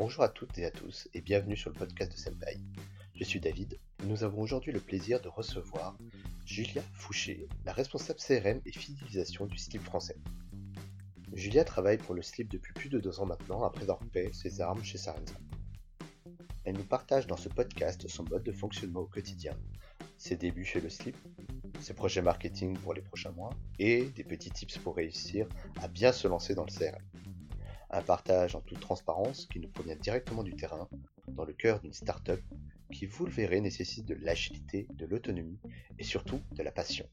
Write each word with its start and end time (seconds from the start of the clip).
Bonjour 0.00 0.22
à 0.22 0.30
toutes 0.30 0.56
et 0.56 0.64
à 0.64 0.70
tous 0.70 1.10
et 1.12 1.20
bienvenue 1.20 1.58
sur 1.58 1.68
le 1.68 1.76
podcast 1.76 2.10
de 2.10 2.16
Senpai. 2.16 2.56
Je 3.14 3.22
suis 3.22 3.38
David. 3.38 3.78
Nous 4.04 4.24
avons 4.24 4.40
aujourd'hui 4.40 4.72
le 4.72 4.80
plaisir 4.80 5.20
de 5.20 5.28
recevoir 5.28 5.94
Julia 6.46 6.80
Fouché, 6.94 7.46
la 7.66 7.74
responsable 7.74 8.18
CRM 8.18 8.62
et 8.64 8.72
fidélisation 8.72 9.44
du 9.44 9.58
slip 9.58 9.82
français. 9.82 10.16
Julia 11.34 11.64
travaille 11.64 11.98
pour 11.98 12.14
le 12.14 12.22
slip 12.22 12.48
depuis 12.48 12.72
plus 12.72 12.88
de 12.88 12.98
deux 12.98 13.20
ans 13.20 13.26
maintenant 13.26 13.62
après 13.62 13.82
avoir 13.82 14.00
fait 14.10 14.32
ses 14.32 14.62
armes 14.62 14.82
chez 14.82 14.96
Sarenza. 14.96 15.34
Elle 16.64 16.78
nous 16.78 16.84
partage 16.84 17.26
dans 17.26 17.36
ce 17.36 17.50
podcast 17.50 18.08
son 18.08 18.24
mode 18.24 18.42
de 18.42 18.52
fonctionnement 18.52 19.00
au 19.00 19.06
quotidien, 19.06 19.54
ses 20.16 20.36
débuts 20.36 20.64
chez 20.64 20.80
le 20.80 20.88
slip, 20.88 21.16
ses 21.78 21.92
projets 21.92 22.22
marketing 22.22 22.74
pour 22.78 22.94
les 22.94 23.02
prochains 23.02 23.32
mois 23.32 23.50
et 23.78 24.04
des 24.04 24.24
petits 24.24 24.50
tips 24.50 24.78
pour 24.78 24.96
réussir 24.96 25.46
à 25.82 25.88
bien 25.88 26.10
se 26.10 26.26
lancer 26.26 26.54
dans 26.54 26.64
le 26.64 26.72
CRM. 26.72 27.09
Un 27.90 28.02
partage 28.02 28.54
en 28.54 28.60
toute 28.60 28.80
transparence 28.80 29.46
qui 29.46 29.58
nous 29.58 29.68
provient 29.68 29.96
directement 29.96 30.44
du 30.44 30.54
terrain, 30.54 30.88
dans 31.28 31.44
le 31.44 31.52
cœur 31.52 31.80
d'une 31.80 31.92
start-up 31.92 32.40
qui, 32.92 33.06
vous 33.06 33.26
le 33.26 33.32
verrez, 33.32 33.60
nécessite 33.60 34.06
de 34.06 34.14
l'agilité, 34.14 34.86
de 34.90 35.06
l'autonomie 35.06 35.58
et 35.98 36.04
surtout 36.04 36.40
de 36.52 36.62
la 36.62 36.70
passion. 36.70 37.08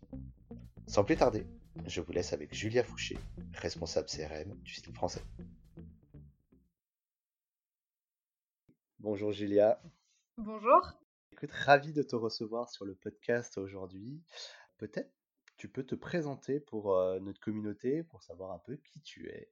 Sans 0.86 1.04
plus 1.04 1.16
tarder, 1.16 1.48
je 1.86 2.02
vous 2.02 2.12
laisse 2.12 2.34
avec 2.34 2.54
Julia 2.54 2.84
Fouché, 2.84 3.18
responsable 3.54 4.08
CRM 4.08 4.54
du 4.62 4.74
style 4.74 4.94
français. 4.94 5.22
Bonjour 9.00 9.32
Julia. 9.32 9.82
Bonjour. 10.38 10.94
Écoute, 11.32 11.52
ravi 11.52 11.94
de 11.94 12.04
te 12.04 12.16
recevoir 12.16 12.70
sur 12.70 12.86
le 12.86 12.96
podcast 12.96 13.58
aujourd'hui. 13.58 14.22
Peut-être 14.78 15.12
tu 15.58 15.68
peux 15.68 15.84
te 15.84 15.96
présenter 15.96 16.60
pour 16.60 16.96
euh, 16.96 17.20
notre 17.20 17.40
communauté, 17.40 18.04
pour 18.04 18.22
savoir 18.22 18.52
un 18.52 18.60
peu 18.60 18.76
qui 18.78 19.02
tu 19.02 19.28
es. 19.30 19.50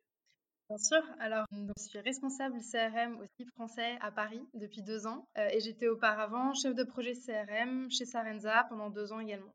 Bien 0.70 0.80
sûr. 0.80 1.04
Alors, 1.20 1.46
je 1.52 1.84
suis 1.84 2.00
responsable 2.00 2.60
CRM 2.60 3.20
au 3.20 3.26
SLIP 3.26 3.52
français 3.52 3.98
à 4.02 4.12
Paris 4.12 4.42
depuis 4.56 4.82
deux 4.82 5.06
ans 5.06 5.28
euh, 5.38 5.48
et 5.52 5.60
j'étais 5.60 5.88
auparavant 5.88 6.56
chef 6.56 6.74
de 6.74 6.84
projet 6.84 7.14
CRM 7.14 7.92
chez 7.92 8.06
Sarenza 8.06 8.66
pendant 8.70 8.90
deux 8.90 9.14
ans 9.14 9.20
également. 9.20 9.54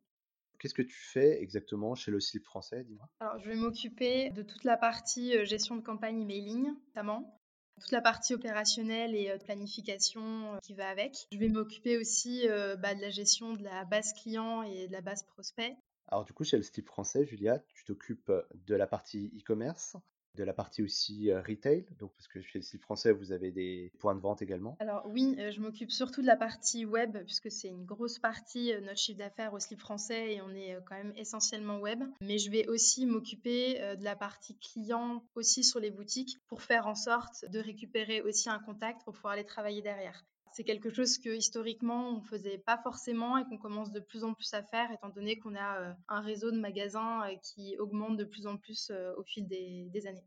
Qu'est-ce 0.61 0.75
que 0.75 0.83
tu 0.83 0.97
fais 0.97 1.42
exactement 1.42 1.97
chez 1.97 2.12
le 2.12 2.20
slip 2.20 2.44
français, 2.44 2.84
dis-moi? 2.84 3.08
Alors, 3.19 3.41
je 3.41 3.48
vais 3.48 3.56
m'occuper 3.56 4.31
de 4.31 4.42
toute 4.42 4.62
la 4.62 4.77
partie 4.77 5.36
euh, 5.36 5.44
gestion 5.44 5.75
de 5.75 5.81
campagne 5.81 6.20
emailing, 6.20 6.70
notamment, 6.86 7.36
toute 7.81 7.91
la 7.91 8.03
partie 8.03 8.34
opérationnelle 8.34 9.16
et 9.16 9.31
euh, 9.31 9.38
planification 9.38 10.58
qui 10.62 10.75
va 10.75 10.88
avec. 10.88 11.16
Je 11.33 11.38
vais 11.38 11.48
m'occuper 11.48 11.98
aussi 11.98 12.47
bah, 12.78 12.94
de 12.94 13.00
la 13.00 13.11
gestion 13.11 13.55
de 13.55 13.64
la 13.64 13.84
base 13.84 14.12
client 14.12 14.62
et 14.62 14.86
de 14.86 14.92
la 14.92 15.00
base 15.00 15.25
prospect. 15.25 15.77
Alors 16.06 16.25
du 16.25 16.33
coup, 16.33 16.44
chez 16.44 16.56
le 16.56 16.62
slip 16.62 16.86
français, 16.86 17.25
Julia, 17.25 17.58
tu 17.75 17.84
t'occupes 17.84 18.33
de 18.66 18.75
la 18.77 18.86
partie 18.86 19.33
e-commerce, 19.36 19.97
de 20.36 20.45
la 20.45 20.53
partie 20.53 20.83
aussi 20.83 21.33
retail, 21.33 21.84
donc 21.98 22.12
parce 22.12 22.28
que 22.28 22.41
chez 22.41 22.59
le 22.59 22.62
site 22.62 22.83
français, 22.83 23.12
vous 23.12 23.33
avez 23.33 23.50
des 23.50 23.92
points 23.98 24.14
de 24.14 24.20
vente 24.20 24.42
également 24.42 24.77
Alors 24.81 25.03
oui, 25.06 25.37
je 25.39 25.61
m'occupe 25.61 25.91
surtout 25.91 26.22
de 26.22 26.27
la 26.27 26.37
partie 26.37 26.84
web, 26.84 27.19
puisque 27.25 27.50
c'est 27.50 27.69
une 27.69 27.84
grosse 27.84 28.19
partie 28.19 28.72
de 28.72 28.81
notre 28.81 28.98
chiffre 28.98 29.19
d'affaires 29.19 29.53
au 29.53 29.59
slip 29.59 29.81
français 29.81 30.34
et 30.34 30.42
on 30.42 30.50
est 30.50 30.78
quand 30.87 30.97
même 30.97 31.12
essentiellement 31.17 31.78
web. 31.78 32.03
Mais 32.22 32.39
je 32.39 32.50
vais 32.50 32.67
aussi 32.69 33.06
m'occuper 33.06 33.75
de 33.97 34.05
la 34.05 34.17
partie 34.17 34.56
client 34.56 35.25
aussi 35.34 35.64
sur 35.64 35.81
les 35.81 35.91
boutiques 35.91 36.39
pour 36.48 36.62
faire 36.62 36.87
en 36.87 36.94
sorte 36.94 37.44
de 37.50 37.59
récupérer 37.59 38.22
aussi 38.22 38.48
un 38.48 38.59
contact 38.61 39.05
pour 39.05 39.15
pouvoir 39.15 39.34
aller 39.34 39.44
travailler 39.44 39.83
derrière 39.83 40.25
c'est 40.53 40.65
quelque 40.65 40.91
chose 40.91 41.19
que 41.19 41.31
historiquement 41.31 42.17
on 42.17 42.23
faisait 42.23 42.59
pas 42.59 42.79
forcément 42.79 43.39
et 43.39 43.45
qu'on 43.45 43.59
commence 43.59 43.93
de 43.93 44.01
plus 44.01 44.25
en 44.25 44.34
plus 44.34 44.53
à 44.55 44.62
faire 44.62 44.91
étant 44.93 45.09
donné 45.09 45.39
qu'on 45.39 45.55
a 45.55 45.81
euh, 45.81 45.93
un 46.09 46.20
réseau 46.20 46.51
de 46.51 46.59
magasins 46.59 47.29
euh, 47.29 47.37
qui 47.43 47.77
augmente 47.79 48.17
de 48.17 48.25
plus 48.25 48.47
en 48.47 48.56
plus 48.56 48.91
euh, 48.91 49.15
au 49.17 49.23
fil 49.23 49.47
des, 49.47 50.06
années. 50.06 50.25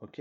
Ok, 0.00 0.20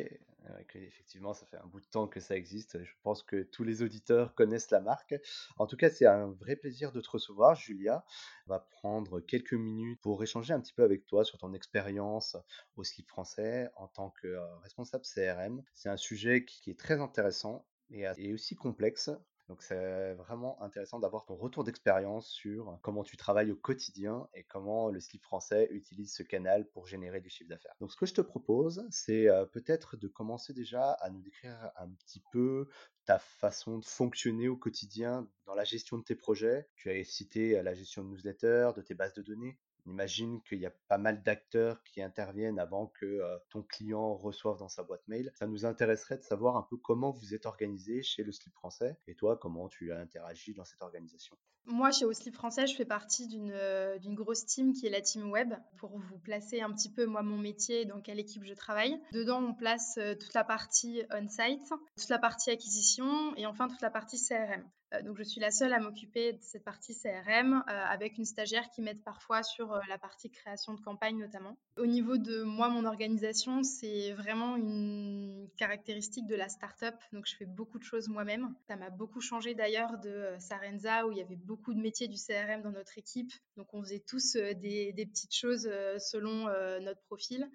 effectivement, 0.76 1.34
ça 1.34 1.46
fait 1.46 1.58
un 1.58 1.66
bout 1.68 1.80
de 1.80 1.86
temps 1.86 2.08
que 2.08 2.20
ça 2.20 2.36
existe. 2.36 2.84
Je 2.84 2.94
pense 3.04 3.24
que 3.24 3.44
tous 3.44 3.64
les 3.64 3.84
auditeurs 3.84 4.34
connaissent 4.34 4.72
la 4.72 4.82
marque. 4.82 5.16
En 5.58 5.68
tout 5.68 5.78
cas, 5.78 5.90
c'est 5.90 6.08
un 6.08 6.28
vrai 6.28 6.56
plaisir 6.56 6.92
de 6.92 7.00
te 7.00 7.10
recevoir, 7.10 7.56
Julia. 7.56 8.04
On 8.48 8.50
va 8.50 8.60
prendre 8.60 9.22
quelques 9.22 9.54
minutes 9.54 10.02
pour 10.02 10.22
échanger 10.24 10.54
un 10.54 10.60
petit 10.60 10.74
peu 10.74 10.84
avec 10.84 11.06
toi 11.06 11.24
sur 11.24 11.38
ton 11.38 11.54
expérience 11.54 12.36
au 12.76 12.84
slip 12.84 13.08
français 13.08 13.70
en 13.76 13.88
tant 13.88 14.10
que 14.10 14.36
responsable 14.64 15.06
CRM. 15.06 15.64
C'est 15.74 15.90
un 15.90 15.98
sujet 15.98 16.44
qui 16.44 16.72
est 16.72 16.80
très 16.80 17.00
intéressant 17.00 17.66
et, 17.92 18.34
aussi 18.34 18.56
complexe. 18.56 19.10
Donc 19.50 19.64
c'est 19.64 20.14
vraiment 20.14 20.62
intéressant 20.62 21.00
d'avoir 21.00 21.26
ton 21.26 21.36
retour 21.36 21.66
d'expérience 21.66 22.30
sur 22.30 22.80
comment 22.82 23.04
tu 23.04 23.18
travailles 23.18 23.52
au 23.52 23.58
quotidien 23.58 24.30
et 24.34 24.44
comment 24.44 24.90
le 24.90 25.02
slip 25.02 25.24
français 25.24 25.68
utilise 25.72 26.14
ce 26.14 26.24
canal 26.24 26.66
pour 26.70 26.88
générer 26.88 27.20
du 27.20 27.30
chiffre 27.30 27.50
d'affaires. 27.50 27.76
Donc 27.82 27.92
ce 27.92 27.98
que 27.98 28.06
je 28.06 28.14
te 28.14 28.22
propose, 28.22 28.88
c'est 28.92 29.28
peut-être 29.52 29.98
de 29.98 30.08
commencer 30.08 30.54
déjà 30.54 30.92
à 30.92 31.10
nous 31.10 31.22
décrire 31.22 31.70
un 31.76 31.90
petit 31.90 32.24
peu 32.32 32.70
ta 33.04 33.20
façon 33.20 33.80
de 33.80 33.86
fonctionner 33.86 34.48
au 34.48 34.56
quotidien 34.56 35.28
dans 35.46 35.56
la 35.56 35.66
gestion 35.66 35.98
de 35.98 36.04
tes 36.04 36.16
projets. 36.16 36.70
Tu 36.76 36.90
as 36.90 37.04
cité 37.04 37.62
la 37.62 37.74
gestion 37.74 38.06
de 38.06 38.10
newsletters, 38.10 38.72
de 38.78 38.82
tes 38.82 38.94
bases 38.94 39.16
de 39.16 39.22
données. 39.22 39.60
Imagine 39.86 40.42
qu'il 40.44 40.60
y 40.60 40.66
a 40.66 40.74
pas 40.88 40.98
mal 40.98 41.24
d'acteurs 41.24 41.84
qui 41.84 42.02
interviennent 42.02 42.60
avant 42.60 42.88
que 42.88 43.22
ton 43.50 43.64
client 43.64 44.16
reçoive 44.16 44.58
dans 44.58 44.70
sa 44.70 44.84
boîte 44.84 45.08
mail. 45.08 45.32
Ça 45.36 45.48
nous 45.48 45.66
intéresserait 45.66 46.18
de 46.18 46.24
savoir 46.24 46.56
un 46.56 46.64
peu 46.64 46.78
comment 46.78 47.12
vous 47.12 47.34
êtes 47.34 47.46
organisé 47.46 48.04
chez 48.04 48.24
le 48.24 48.32
slip 48.32 48.54
français 48.54 48.98
et 49.08 49.16
toi, 49.16 49.38
comment 49.38 49.70
tu 49.70 49.92
as 49.92 50.00
interagi 50.00 50.54
dans 50.54 50.66
cette 50.66 50.82
organisation? 50.82 51.36
Moi, 51.66 51.92
chez 51.92 52.06
Slip 52.14 52.36
français, 52.36 52.68
je 52.68 52.76
fais 52.76 52.86
partie 52.86 53.28
d'une 53.28 54.16
grosse 54.16 54.46
team 54.46 54.74
qui 54.74 54.88
est 54.88 54.90
la 54.90 55.02
team 55.02 55.32
web. 55.32 55.54
Pour 55.78 55.98
vous 55.98 56.18
placer 56.20 56.62
un 56.62 56.72
petit 56.72 56.90
peu, 56.90 57.06
moi, 57.06 57.22
mon 57.22 57.38
métier, 57.38 57.86
dans 57.86 58.02
quelle 58.02 58.20
équipe 58.20 58.44
je 58.44 58.54
travaille. 58.54 59.00
Dedans, 59.14 59.44
on 59.44 59.54
place 59.54 60.00
toute 60.20 60.34
la 60.34 60.44
partie 60.44 61.02
on-site, 61.12 61.74
toute 61.98 62.10
la 62.10 62.20
partie 62.20 62.52
acquisition 62.52 63.36
et 63.38 63.46
enfin 63.46 63.68
toute 63.68 63.82
la 63.82 63.90
partie 63.92 64.18
CRM. 64.18 64.64
Euh, 64.94 65.02
donc, 65.02 65.18
je 65.18 65.24
suis 65.24 65.40
la 65.40 65.52
seule 65.52 65.74
à 65.74 65.80
m'occuper 65.80 66.34
de 66.34 66.40
cette 66.42 66.64
partie 66.64 66.96
CRM 66.96 67.54
euh, 67.54 67.86
avec 67.86 68.18
une 68.18 68.26
stagiaire 68.26 68.70
qui 68.70 68.82
m'aide 68.82 69.02
parfois 69.04 69.44
sur 69.44 69.74
euh, 69.74 69.80
la 69.90 69.98
partie 69.98 70.30
création 70.30 70.74
de 70.74 70.82
campagne 70.82 71.18
notamment. 71.18 71.58
Au 71.78 71.86
niveau 71.86 72.18
de 72.18 72.44
moi, 72.44 72.70
mon 72.70 72.86
organisation, 72.86 73.64
c'est 73.64 74.14
vraiment 74.14 74.56
une 74.56 75.48
caractéristique 75.58 76.28
de 76.28 76.36
la 76.36 76.50
start-up. 76.50 76.96
Donc, 77.14 77.26
je 77.26 77.36
fais 77.36 77.46
beaucoup 77.46 77.80
de 77.80 77.84
choses 77.84 78.10
moi-même. 78.10 78.54
Ça 78.68 78.76
m'a 78.76 78.90
beaucoup 78.90 79.22
changé 79.22 79.54
d'ailleurs 79.54 79.98
de 80.00 80.36
Sarenza 80.40 81.08
où 81.08 81.12
il 81.12 81.18
y 81.18 81.22
avait 81.22 81.36
beaucoup 81.36 81.51
de 81.56 81.82
métiers 81.82 82.08
du 82.08 82.18
CRM 82.18 82.62
dans 82.62 82.72
notre 82.72 82.98
équipe. 82.98 83.32
Donc, 83.58 83.74
on 83.74 83.82
faisait 83.84 84.04
tous 84.06 84.34
des, 84.36 84.94
des 84.94 85.06
petites 85.06 85.36
choses 85.36 85.70
selon 85.98 86.46
notre 86.80 87.02
profil. 87.04 87.50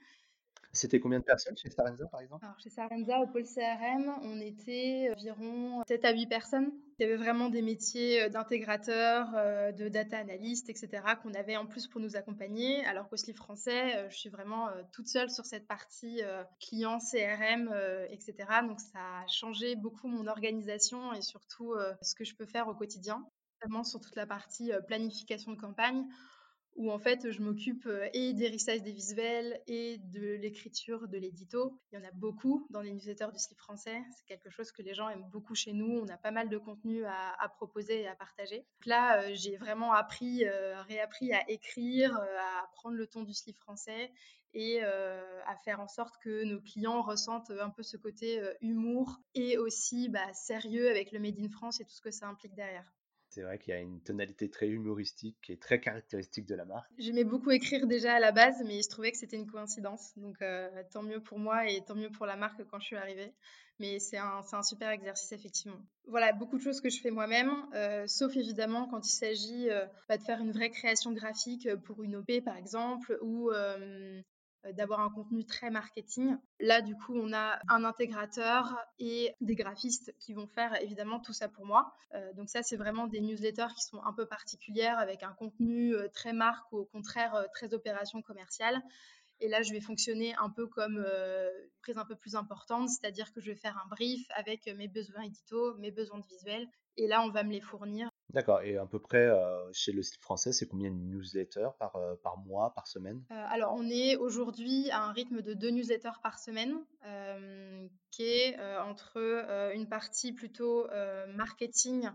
C'était 0.76 1.00
combien 1.00 1.20
de 1.20 1.24
personnes 1.24 1.56
chez 1.56 1.70
Sarenza, 1.70 2.06
par 2.06 2.20
exemple? 2.20 2.44
Alors, 2.44 2.58
chez 2.58 2.68
Sarenza, 2.68 3.20
au 3.20 3.26
pôle 3.26 3.44
CRM, 3.44 4.12
on 4.22 4.40
était 4.40 5.10
environ 5.12 5.82
7 5.88 6.04
à 6.04 6.12
8 6.12 6.26
personnes. 6.26 6.70
Il 6.98 7.02
y 7.02 7.04
avait 7.06 7.16
vraiment 7.16 7.48
des 7.48 7.62
métiers 7.62 8.22
euh, 8.22 8.28
d'intégrateur, 8.28 9.28
euh, 9.34 9.72
de 9.72 9.88
data 9.88 10.18
analyst, 10.18 10.68
etc., 10.68 11.02
qu'on 11.22 11.32
avait 11.34 11.56
en 11.56 11.66
plus 11.66 11.88
pour 11.88 12.00
nous 12.00 12.16
accompagner. 12.16 12.84
Alors 12.86 13.08
qu'au 13.08 13.16
SLIF 13.16 13.36
français, 13.36 13.96
euh, 13.96 14.10
je 14.10 14.16
suis 14.16 14.28
vraiment 14.28 14.68
toute 14.92 15.08
seule 15.08 15.30
sur 15.30 15.46
cette 15.46 15.66
partie 15.66 16.20
client, 16.60 16.98
CRM, 16.98 17.72
etc. 18.10 18.34
Donc, 18.66 18.80
ça 18.80 18.98
a 18.98 19.26
changé 19.28 19.76
beaucoup 19.76 20.08
mon 20.08 20.26
organisation 20.26 21.12
et 21.14 21.22
surtout 21.22 21.74
ce 22.02 22.14
que 22.14 22.24
je 22.24 22.34
peux 22.34 22.46
faire 22.46 22.68
au 22.68 22.74
quotidien, 22.74 23.26
notamment 23.60 23.84
sur 23.84 24.00
toute 24.00 24.16
la 24.16 24.26
partie 24.26 24.70
planification 24.86 25.52
de 25.52 25.60
campagne 25.60 26.06
où 26.76 26.92
en 26.92 26.98
fait 26.98 27.30
je 27.30 27.42
m'occupe 27.42 27.88
et 28.12 28.34
des 28.34 28.48
ressages 28.48 28.82
des 28.82 28.92
visuels 28.92 29.60
et 29.66 29.98
de 29.98 30.34
l'écriture 30.34 31.08
de 31.08 31.16
l'édito. 31.16 31.80
Il 31.90 31.98
y 31.98 32.02
en 32.02 32.04
a 32.06 32.10
beaucoup 32.12 32.66
dans 32.70 32.82
les 32.82 32.92
newsletters 32.92 33.32
du 33.32 33.38
slip 33.38 33.58
français. 33.58 34.02
C'est 34.14 34.26
quelque 34.26 34.50
chose 34.50 34.70
que 34.72 34.82
les 34.82 34.94
gens 34.94 35.08
aiment 35.08 35.28
beaucoup 35.30 35.54
chez 35.54 35.72
nous. 35.72 35.98
On 35.98 36.08
a 36.08 36.18
pas 36.18 36.30
mal 36.30 36.48
de 36.48 36.58
contenu 36.58 37.04
à, 37.06 37.48
proposer 37.56 38.02
et 38.02 38.08
à 38.08 38.14
partager. 38.14 38.66
Là, 38.84 39.32
j'ai 39.32 39.56
vraiment 39.56 39.92
appris, 39.92 40.44
réappris 40.88 41.32
à 41.32 41.48
écrire, 41.50 42.14
à 42.14 42.66
prendre 42.74 42.96
le 42.96 43.06
ton 43.06 43.22
du 43.22 43.32
slip 43.32 43.58
français 43.58 44.12
et 44.52 44.82
à 44.82 45.56
faire 45.64 45.80
en 45.80 45.88
sorte 45.88 46.16
que 46.22 46.44
nos 46.44 46.60
clients 46.60 47.00
ressentent 47.00 47.50
un 47.50 47.70
peu 47.70 47.82
ce 47.82 47.96
côté 47.96 48.42
humour 48.60 49.18
et 49.34 49.56
aussi 49.56 50.10
bah, 50.10 50.32
sérieux 50.34 50.90
avec 50.90 51.12
le 51.12 51.20
Made 51.20 51.40
in 51.40 51.48
France 51.48 51.80
et 51.80 51.84
tout 51.84 51.94
ce 51.94 52.02
que 52.02 52.10
ça 52.10 52.28
implique 52.28 52.54
derrière. 52.54 52.95
C'est 53.36 53.42
vrai 53.42 53.58
qu'il 53.58 53.74
y 53.74 53.76
a 53.76 53.80
une 53.80 54.00
tonalité 54.00 54.48
très 54.48 54.66
humoristique 54.66 55.36
qui 55.42 55.52
est 55.52 55.60
très 55.60 55.78
caractéristique 55.78 56.46
de 56.46 56.54
la 56.54 56.64
marque. 56.64 56.90
J'aimais 56.96 57.22
beaucoup 57.22 57.50
écrire 57.50 57.86
déjà 57.86 58.14
à 58.14 58.18
la 58.18 58.32
base, 58.32 58.62
mais 58.64 58.80
je 58.80 58.88
trouvais 58.88 59.12
que 59.12 59.18
c'était 59.18 59.36
une 59.36 59.46
coïncidence. 59.46 60.16
Donc 60.16 60.40
euh, 60.40 60.70
tant 60.90 61.02
mieux 61.02 61.20
pour 61.22 61.38
moi 61.38 61.68
et 61.68 61.84
tant 61.84 61.94
mieux 61.94 62.08
pour 62.08 62.24
la 62.24 62.36
marque 62.36 62.64
quand 62.64 62.80
je 62.80 62.86
suis 62.86 62.96
arrivée. 62.96 63.34
Mais 63.78 63.98
c'est 63.98 64.16
un, 64.16 64.62
super 64.62 64.88
exercice, 64.88 65.32
effectivement. 65.32 65.76
Voilà, 66.06 66.32
beaucoup 66.32 66.56
de 66.56 66.62
choses 66.62 66.80
que 66.80 66.88
je 66.88 66.98
fais 66.98 67.10
moi-même, 67.10 67.52
euh, 67.74 68.06
sauf 68.06 68.34
évidemment 68.38 68.88
quand 68.88 69.06
il 69.06 69.12
s'agit 69.12 69.68
euh, 69.68 69.84
bah, 70.08 70.16
de 70.16 70.22
faire 70.22 70.40
une 70.40 70.52
vraie 70.52 70.70
création 70.70 71.12
graphique 71.12 71.68
pour 71.84 72.02
une 72.02 72.16
OP, 72.16 72.42
par 72.42 72.56
exemple, 72.56 73.18
ou 73.20 73.50
d'avoir 74.72 75.00
un 75.00 75.10
contenu 75.10 75.44
très 75.44 75.70
marketing. 75.70 76.36
Là, 76.60 76.80
du 76.80 76.94
coup, 76.94 77.14
on 77.14 77.32
a 77.32 77.58
un 77.68 77.84
intégrateur 77.84 78.76
et 78.98 79.34
des 79.40 79.54
graphistes 79.54 80.14
qui 80.18 80.32
vont 80.34 80.46
faire 80.46 80.80
évidemment 80.82 81.20
tout 81.20 81.32
ça 81.32 81.48
pour 81.48 81.66
moi. 81.66 81.92
Euh, 82.14 82.32
donc 82.34 82.48
ça, 82.48 82.62
c'est 82.62 82.76
vraiment 82.76 83.06
des 83.06 83.20
newsletters 83.20 83.74
qui 83.76 83.84
sont 83.84 84.02
un 84.04 84.12
peu 84.12 84.26
particulières 84.26 84.98
avec 84.98 85.22
un 85.22 85.32
contenu 85.32 85.94
euh, 85.94 86.08
très 86.08 86.32
marque 86.32 86.70
ou 86.72 86.78
au 86.78 86.84
contraire 86.84 87.46
très 87.52 87.74
opération 87.74 88.22
commerciale. 88.22 88.82
Et 89.40 89.48
là, 89.48 89.62
je 89.62 89.72
vais 89.72 89.80
fonctionner 89.80 90.34
un 90.36 90.48
peu 90.48 90.66
comme 90.66 91.02
euh, 91.06 91.50
prise 91.82 91.98
un 91.98 92.06
peu 92.06 92.16
plus 92.16 92.36
importante, 92.36 92.88
c'est-à-dire 92.88 93.32
que 93.32 93.40
je 93.40 93.50
vais 93.50 93.56
faire 93.56 93.76
un 93.84 93.88
brief 93.88 94.26
avec 94.34 94.66
mes 94.66 94.88
besoins 94.88 95.22
édito, 95.22 95.74
mes 95.76 95.90
besoins 95.90 96.18
de 96.18 96.26
visuel, 96.26 96.66
et 96.96 97.06
là, 97.06 97.22
on 97.22 97.30
va 97.30 97.42
me 97.42 97.52
les 97.52 97.60
fournir. 97.60 98.10
D'accord. 98.30 98.60
Et 98.62 98.76
à 98.76 98.86
peu 98.86 98.98
près 98.98 99.26
euh, 99.26 99.72
chez 99.72 99.92
le 99.92 100.02
slip 100.02 100.20
français, 100.20 100.52
c'est 100.52 100.66
combien 100.66 100.90
de 100.90 100.96
newsletters 100.96 101.70
par, 101.78 101.96
euh, 101.96 102.14
par 102.22 102.38
mois, 102.38 102.72
par 102.74 102.86
semaine? 102.86 103.22
Euh, 103.30 103.44
Alors, 103.48 103.74
on 103.76 103.88
est 103.88 104.16
aujourd'hui 104.16 104.90
à 104.90 105.04
un 105.04 105.12
rythme 105.12 105.42
de 105.42 105.54
deux 105.54 105.70
newsletters 105.70 106.18
par 106.22 106.38
semaine, 106.38 106.76
qui 108.10 108.24
est 108.24 108.58
entre 108.80 109.18
une 109.74 109.88
partie 109.88 110.32
plutôt 110.32 110.86
marketing 111.34 112.08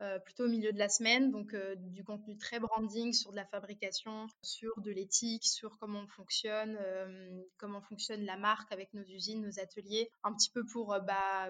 euh, 0.00 0.20
plutôt 0.20 0.44
au 0.44 0.48
milieu 0.48 0.72
de 0.72 0.78
la 0.78 0.88
semaine, 0.88 1.32
donc 1.32 1.54
euh, 1.54 1.74
du 1.76 2.04
contenu 2.04 2.38
très 2.38 2.60
branding 2.60 3.12
sur 3.12 3.32
de 3.32 3.36
la 3.36 3.44
fabrication, 3.44 4.28
sur 4.42 4.80
de 4.80 4.92
l'éthique, 4.92 5.44
sur 5.44 5.76
comment 5.78 6.02
on 6.04 6.06
fonctionne, 6.06 6.78
euh, 6.80 7.42
comment 7.56 7.80
fonctionne 7.80 8.24
la 8.24 8.36
marque 8.36 8.70
avec 8.70 8.94
nos 8.94 9.02
usines, 9.02 9.42
nos 9.42 9.58
ateliers, 9.58 10.08
un 10.22 10.32
petit 10.32 10.50
peu 10.50 10.64
pour 10.64 10.96
bah, 11.04 11.48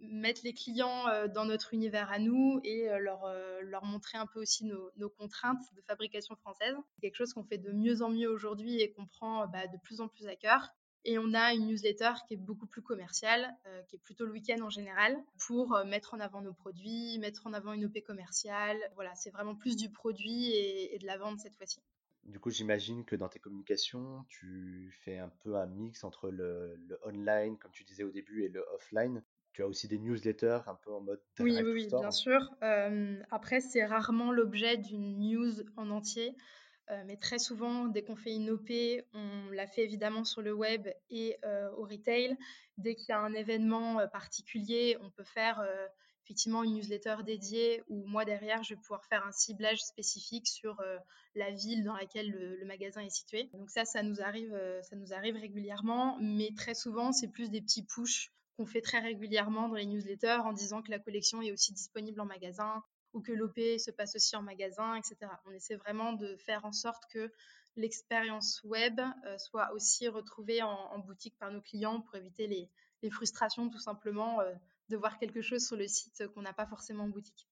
mettre 0.00 0.42
les 0.44 0.54
clients 0.54 1.06
dans 1.34 1.44
notre 1.44 1.74
univers 1.74 2.12
à 2.12 2.20
nous 2.20 2.60
et 2.62 2.88
leur, 3.00 3.84
montrer 3.84 4.16
un 4.16 4.26
peu 4.26 4.40
aussi 4.40 4.64
nos, 4.64 4.90
nos 4.96 5.10
contraintes 5.10 5.62
de 5.74 5.82
fabrication 5.82 6.36
française. 6.36 6.76
C'est 6.94 7.00
quelque 7.00 7.16
chose 7.16 7.32
qu'on 7.32 7.44
fait 7.44 7.58
de 7.58 7.72
mieux 7.72 8.02
en 8.02 8.10
mieux 8.10 8.30
aujourd'hui 8.30 8.80
et 8.80 8.92
qu'on 8.92 9.06
prend 9.06 9.48
bah, 9.48 9.66
de 9.66 9.78
plus 9.82 10.00
en 10.00 10.06
plus 10.06 10.28
à 10.28 10.36
cœur. 10.36 10.72
Et 11.04 11.18
on 11.18 11.34
a 11.34 11.52
une 11.52 11.66
newsletter 11.66 12.12
qui 12.26 12.34
est 12.34 12.36
beaucoup 12.36 12.66
plus 12.66 12.82
commerciale, 12.82 13.56
euh, 13.66 13.82
qui 13.88 13.96
est 13.96 13.98
plutôt 13.98 14.24
le 14.24 14.32
week-end 14.32 14.60
en 14.62 14.70
général, 14.70 15.16
pour 15.46 15.74
euh, 15.74 15.84
mettre 15.84 16.14
en 16.14 16.20
avant 16.20 16.42
nos 16.42 16.52
produits, 16.52 17.18
mettre 17.18 17.46
en 17.46 17.52
avant 17.52 17.72
une 17.72 17.86
OP 17.86 18.00
commerciale. 18.04 18.78
Voilà, 18.94 19.12
c'est 19.16 19.30
vraiment 19.30 19.56
plus 19.56 19.76
du 19.76 19.90
produit 19.90 20.52
et, 20.54 20.98
de 21.00 21.06
la 21.06 21.18
vente 21.18 21.40
cette 21.40 21.56
fois-ci. 21.56 21.80
Du 22.24 22.38
coup, 22.38 22.50
j'imagine 22.50 23.04
que 23.04 23.16
dans 23.16 23.28
tes 23.28 23.40
communications, 23.40 24.24
tu 24.28 24.96
fais 25.00 25.18
un 25.18 25.30
peu 25.42 25.56
un 25.56 25.66
mix 25.66 26.04
entre 26.04 26.30
le, 26.30 26.78
online, 27.04 27.58
comme 27.58 27.72
tu 27.72 27.82
disais 27.82 28.04
au 28.04 28.12
début, 28.12 28.44
et 28.44 28.48
le 28.48 28.64
offline. 28.74 29.24
Tu 29.52 29.62
as 29.62 29.66
aussi 29.66 29.88
des 29.88 29.98
newsletters 29.98 30.60
un 30.66 30.76
peu 30.76 30.92
en 30.92 31.00
mode 31.00 31.20
Oui, 31.40 31.58
oui, 31.62 31.72
oui, 31.72 31.88
bien 31.88 32.12
sûr. 32.12 32.48
Euh, 32.62 33.20
après, 33.30 33.60
c'est 33.60 33.84
rarement 33.84 34.30
l'objet 34.30 34.76
d'une 34.76 35.18
news 35.18 35.52
en 35.76 35.90
entier. 35.90 36.36
Euh, 36.92 37.02
mais 37.06 37.16
très 37.16 37.38
souvent, 37.38 37.86
dès 37.86 38.02
qu'on 38.02 38.16
fait 38.16 38.34
une 38.34 38.50
OP, 38.50 38.70
on 39.14 39.50
la 39.50 39.66
fait 39.66 39.82
évidemment 39.82 40.24
sur 40.24 40.42
le 40.42 40.52
web 40.52 40.88
et 41.10 41.36
euh, 41.44 41.70
au 41.76 41.84
retail. 41.84 42.36
Dès 42.76 42.94
qu'il 42.94 43.08
y 43.08 43.12
a 43.12 43.18
un 43.18 43.32
événement 43.32 44.00
euh, 44.00 44.06
particulier, 44.06 44.98
on 45.00 45.10
peut 45.10 45.24
faire 45.24 45.64
effectivement 46.24 46.62
une 46.62 46.74
newsletter 46.74 47.16
dédiée 47.24 47.82
où 47.88 48.06
moi 48.06 48.24
derrière 48.24 48.62
je 48.62 48.74
vais 48.74 48.80
pouvoir 48.80 49.04
faire 49.06 49.26
un 49.26 49.32
ciblage 49.32 49.82
spécifique 49.82 50.46
sur 50.46 50.80
la 51.34 51.50
ville 51.50 51.82
dans 51.84 51.96
laquelle 51.96 52.30
le, 52.30 52.64
magasin 52.64 53.00
est 53.00 53.10
situé. 53.10 53.50
Donc 53.52 53.70
ça, 53.70 53.84
ça 53.84 54.02
nous 54.02 54.20
arrive, 54.20 54.56
ça 54.82 54.94
nous 54.96 55.12
arrive 55.12 55.36
régulièrement, 55.36 56.16
mais 56.20 56.50
très 56.56 56.74
souvent 56.74 57.12
c'est 57.12 57.28
plus 57.28 57.50
des 57.50 57.60
petits 57.60 57.84
push 57.84 58.32
qu'on 58.56 58.66
fait 58.66 58.82
très 58.82 59.00
régulièrement 59.00 59.68
dans 59.68 59.74
les 59.74 59.86
newsletters 59.86 60.42
en 60.44 60.52
disant 60.52 60.82
que 60.82 60.90
la 60.90 60.98
collection 60.98 61.42
est 61.42 61.52
aussi 61.52 61.72
disponible 61.72 62.20
en 62.20 62.26
magasin, 62.26 62.82
ou 63.12 63.20
que 63.20 63.32
l'OP 63.32 63.58
se 63.78 63.90
passe 63.90 64.16
aussi 64.16 64.36
en 64.36 64.42
magasin, 64.42 64.94
etc. 64.96 65.16
On 65.46 65.52
essaie 65.52 65.76
vraiment 65.76 66.12
de 66.12 66.36
faire 66.36 66.64
en 66.64 66.72
sorte 66.72 67.04
que 67.12 67.30
l'expérience 67.76 68.62
web 68.64 69.00
euh, 69.00 69.38
soit 69.38 69.72
aussi 69.72 70.08
retrouvée 70.08 70.62
en, 70.62 70.98
boutique 70.98 71.36
par 71.38 71.50
nos 71.50 71.60
clients 71.60 72.00
pour 72.00 72.16
éviter 72.16 72.46
les, 72.46 72.70
frustrations 73.10 73.68
tout 73.68 73.80
simplement 73.80 74.40
euh, 74.40 74.52
de 74.88 74.96
voir 74.96 75.18
quelque 75.18 75.42
chose 75.42 75.66
sur 75.66 75.76
le 75.76 75.88
site 75.88 76.24
qu'on 76.28 76.42
n'a 76.42 76.52
pas 76.52 76.66
forcément 76.66 77.04
en 77.04 77.08
boutique. 77.08 77.48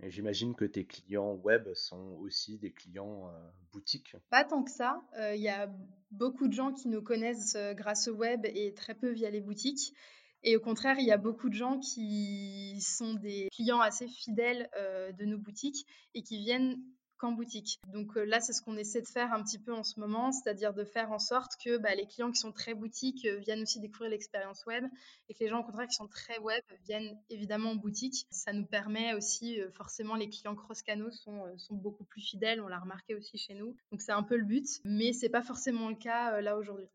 Et 0.00 0.10
j'imagine 0.10 0.54
que 0.54 0.66
tes 0.66 0.86
clients 0.86 1.32
web 1.36 1.72
sont 1.74 2.18
aussi 2.20 2.58
des 2.58 2.70
clients 2.70 3.28
euh, 3.28 3.50
boutiques. 3.72 4.14
Pas 4.28 4.44
tant 4.44 4.62
que 4.62 4.70
ça. 4.70 5.02
Il 5.34 5.40
y 5.40 5.48
a 5.48 5.72
beaucoup 6.10 6.48
de 6.48 6.52
gens 6.52 6.72
qui 6.72 6.88
nous 6.88 7.02
connaissent 7.02 7.56
grâce 7.74 8.08
au 8.08 8.14
web 8.14 8.44
et 8.44 8.74
très 8.74 8.94
peu 8.94 9.10
via 9.10 9.30
les 9.30 9.40
boutiques. 9.40 9.94
Et 10.42 10.56
au 10.56 10.60
contraire, 10.60 10.96
il 10.98 11.06
y 11.06 11.12
a 11.12 11.16
beaucoup 11.16 11.48
de 11.48 11.54
gens 11.54 11.78
qui 11.78 12.80
sont 12.80 13.14
des 13.14 13.48
clients 13.52 13.80
assez 13.80 14.06
fidèles 14.06 14.68
euh, 14.76 15.12
de 15.12 15.24
nos 15.24 15.38
boutiques 15.38 15.84
et 16.14 16.22
qui 16.22 16.38
viennent 16.38 16.80
qu'en 17.16 17.32
boutique. 17.32 17.80
Donc 17.88 18.16
euh, 18.16 18.24
là, 18.24 18.38
c'est 18.38 18.52
ce 18.52 18.62
qu'on 18.62 18.76
essaie 18.76 19.02
de 19.02 19.08
faire 19.08 19.32
un 19.32 19.42
petit 19.42 19.58
peu 19.58 19.74
en 19.74 19.82
ce 19.82 19.98
moment, 19.98 20.30
c'est-à-dire 20.30 20.72
de 20.72 20.84
faire 20.84 21.10
en 21.10 21.18
sorte 21.18 21.54
que 21.64 21.76
bah, 21.76 21.92
les 21.96 22.06
clients 22.06 22.30
qui 22.30 22.38
sont 22.38 22.52
très 22.52 22.74
boutiques 22.74 23.24
euh, 23.24 23.38
viennent 23.38 23.62
aussi 23.62 23.80
découvrir 23.80 24.10
l'expérience 24.10 24.64
web 24.66 24.84
et 25.28 25.34
que 25.34 25.40
les 25.40 25.48
gens 25.48 25.58
au 25.58 25.64
contraire 25.64 25.88
qui 25.88 25.96
sont 25.96 26.06
très 26.06 26.38
web 26.38 26.62
viennent 26.84 27.18
évidemment 27.28 27.70
en 27.70 27.76
boutique. 27.76 28.28
Ça 28.30 28.52
nous 28.52 28.66
permet 28.66 29.14
aussi, 29.14 29.58
forcément, 29.74 30.14
les 30.14 30.28
clients 30.28 30.54
cross-canaux 30.54 31.10
sont, 31.10 31.42
sont, 31.56 31.74
beaucoup 31.74 32.04
plus 32.04 32.20
fidèles, 32.20 32.60
on 32.60 32.68
l'a 32.68 32.78
remarqué 32.78 33.16
aussi 33.16 33.36
chez 33.36 33.54
nous. 33.54 33.74
Donc 33.90 34.00
c'est 34.00 34.12
un 34.12 34.22
peu 34.22 34.36
le 34.36 34.44
but, 34.44 34.68
mais 34.84 35.12
c'est 35.12 35.28
pas 35.28 35.42
forcément 35.42 35.88
le 35.88 35.96
cas 35.96 36.40
là 36.40 36.56
aujourd'hui. 36.56 36.86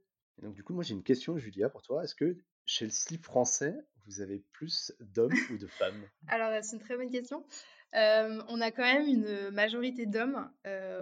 Donc 0.42 0.54
du 0.54 0.64
coup, 0.64 0.74
moi 0.74 0.84
j'ai 0.84 0.94
une 0.94 1.04
question, 1.04 1.38
Julia, 1.38 1.70
pour 1.70 1.82
toi. 1.82 2.04
Est-ce 2.04 2.16
que 2.16 2.38
chez 2.66 2.86
le 2.86 2.92
slip 2.92 3.24
français, 3.24 3.76
vous 4.06 4.22
avez 4.22 4.40
plus 4.52 4.94
d'hommes 5.00 5.36
ou 5.52 5.58
de 5.58 5.68
femmes? 5.68 6.08
Alors, 6.28 6.52
c'est 6.64 6.76
une 6.76 6.82
très 6.82 6.96
bonne 6.98 7.12
question. 7.12 7.46
on 7.94 8.62
a 8.62 8.72
quand 8.72 8.84
même 8.84 9.08
une 9.08 9.50
majorité 9.52 10.06
d'hommes 10.06 10.52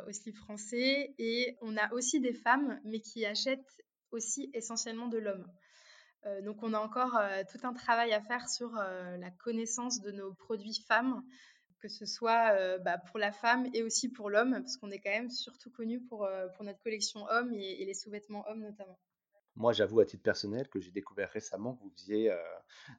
au 0.08 0.12
slip 0.12 0.38
français 0.38 1.14
et 1.18 1.58
on 1.62 1.78
a 1.78 1.92
aussi 1.94 2.20
des 2.20 2.34
femmes, 2.34 2.80
mais 2.84 3.00
qui 3.00 3.26
achètent 3.26 3.82
aussi 4.12 4.50
essentiellement 4.54 5.08
de 5.08 5.18
l'homme. 5.18 5.48
donc, 6.44 6.62
on 6.64 6.74
a 6.74 6.80
encore 6.80 7.20
tout 7.52 7.66
un 7.66 7.74
travail 7.74 8.14
à 8.14 8.22
faire 8.22 8.50
sur 8.50 8.74
la 8.74 9.32
connaissance 9.44 10.02
de 10.02 10.12
nos 10.12 10.34
produits 10.34 10.84
femmes, 10.88 11.24
que 11.80 11.88
ce 11.88 12.06
soit 12.06 12.78
bah, 12.80 12.98
pour 12.98 13.20
la 13.20 13.32
femme 13.32 13.68
et 13.74 13.84
aussi 13.84 14.10
pour 14.10 14.30
l'homme, 14.30 14.52
parce 14.52 14.78
qu'on 14.78 14.92
est 14.92 15.00
quand 15.00 15.12
même 15.12 15.30
surtout 15.30 15.72
connu 15.72 16.02
pour, 16.02 16.30
pour 16.56 16.66
notre 16.66 16.80
collection 16.80 17.26
homme 17.30 17.54
et 17.54 17.86
les 17.86 17.94
sous-vêtements 17.94 18.44
hommes 18.50 18.62
notamment. 18.62 19.00
Moi, 19.62 19.74
j'avoue 19.74 20.00
à 20.00 20.06
titre 20.06 20.24
personnel 20.24 20.68
que 20.70 20.80
j'ai 20.80 20.90
découvert 20.90 21.30
récemment 21.30 21.76
que 21.76 21.84
vous 21.84 21.92
faisiez 21.92 22.36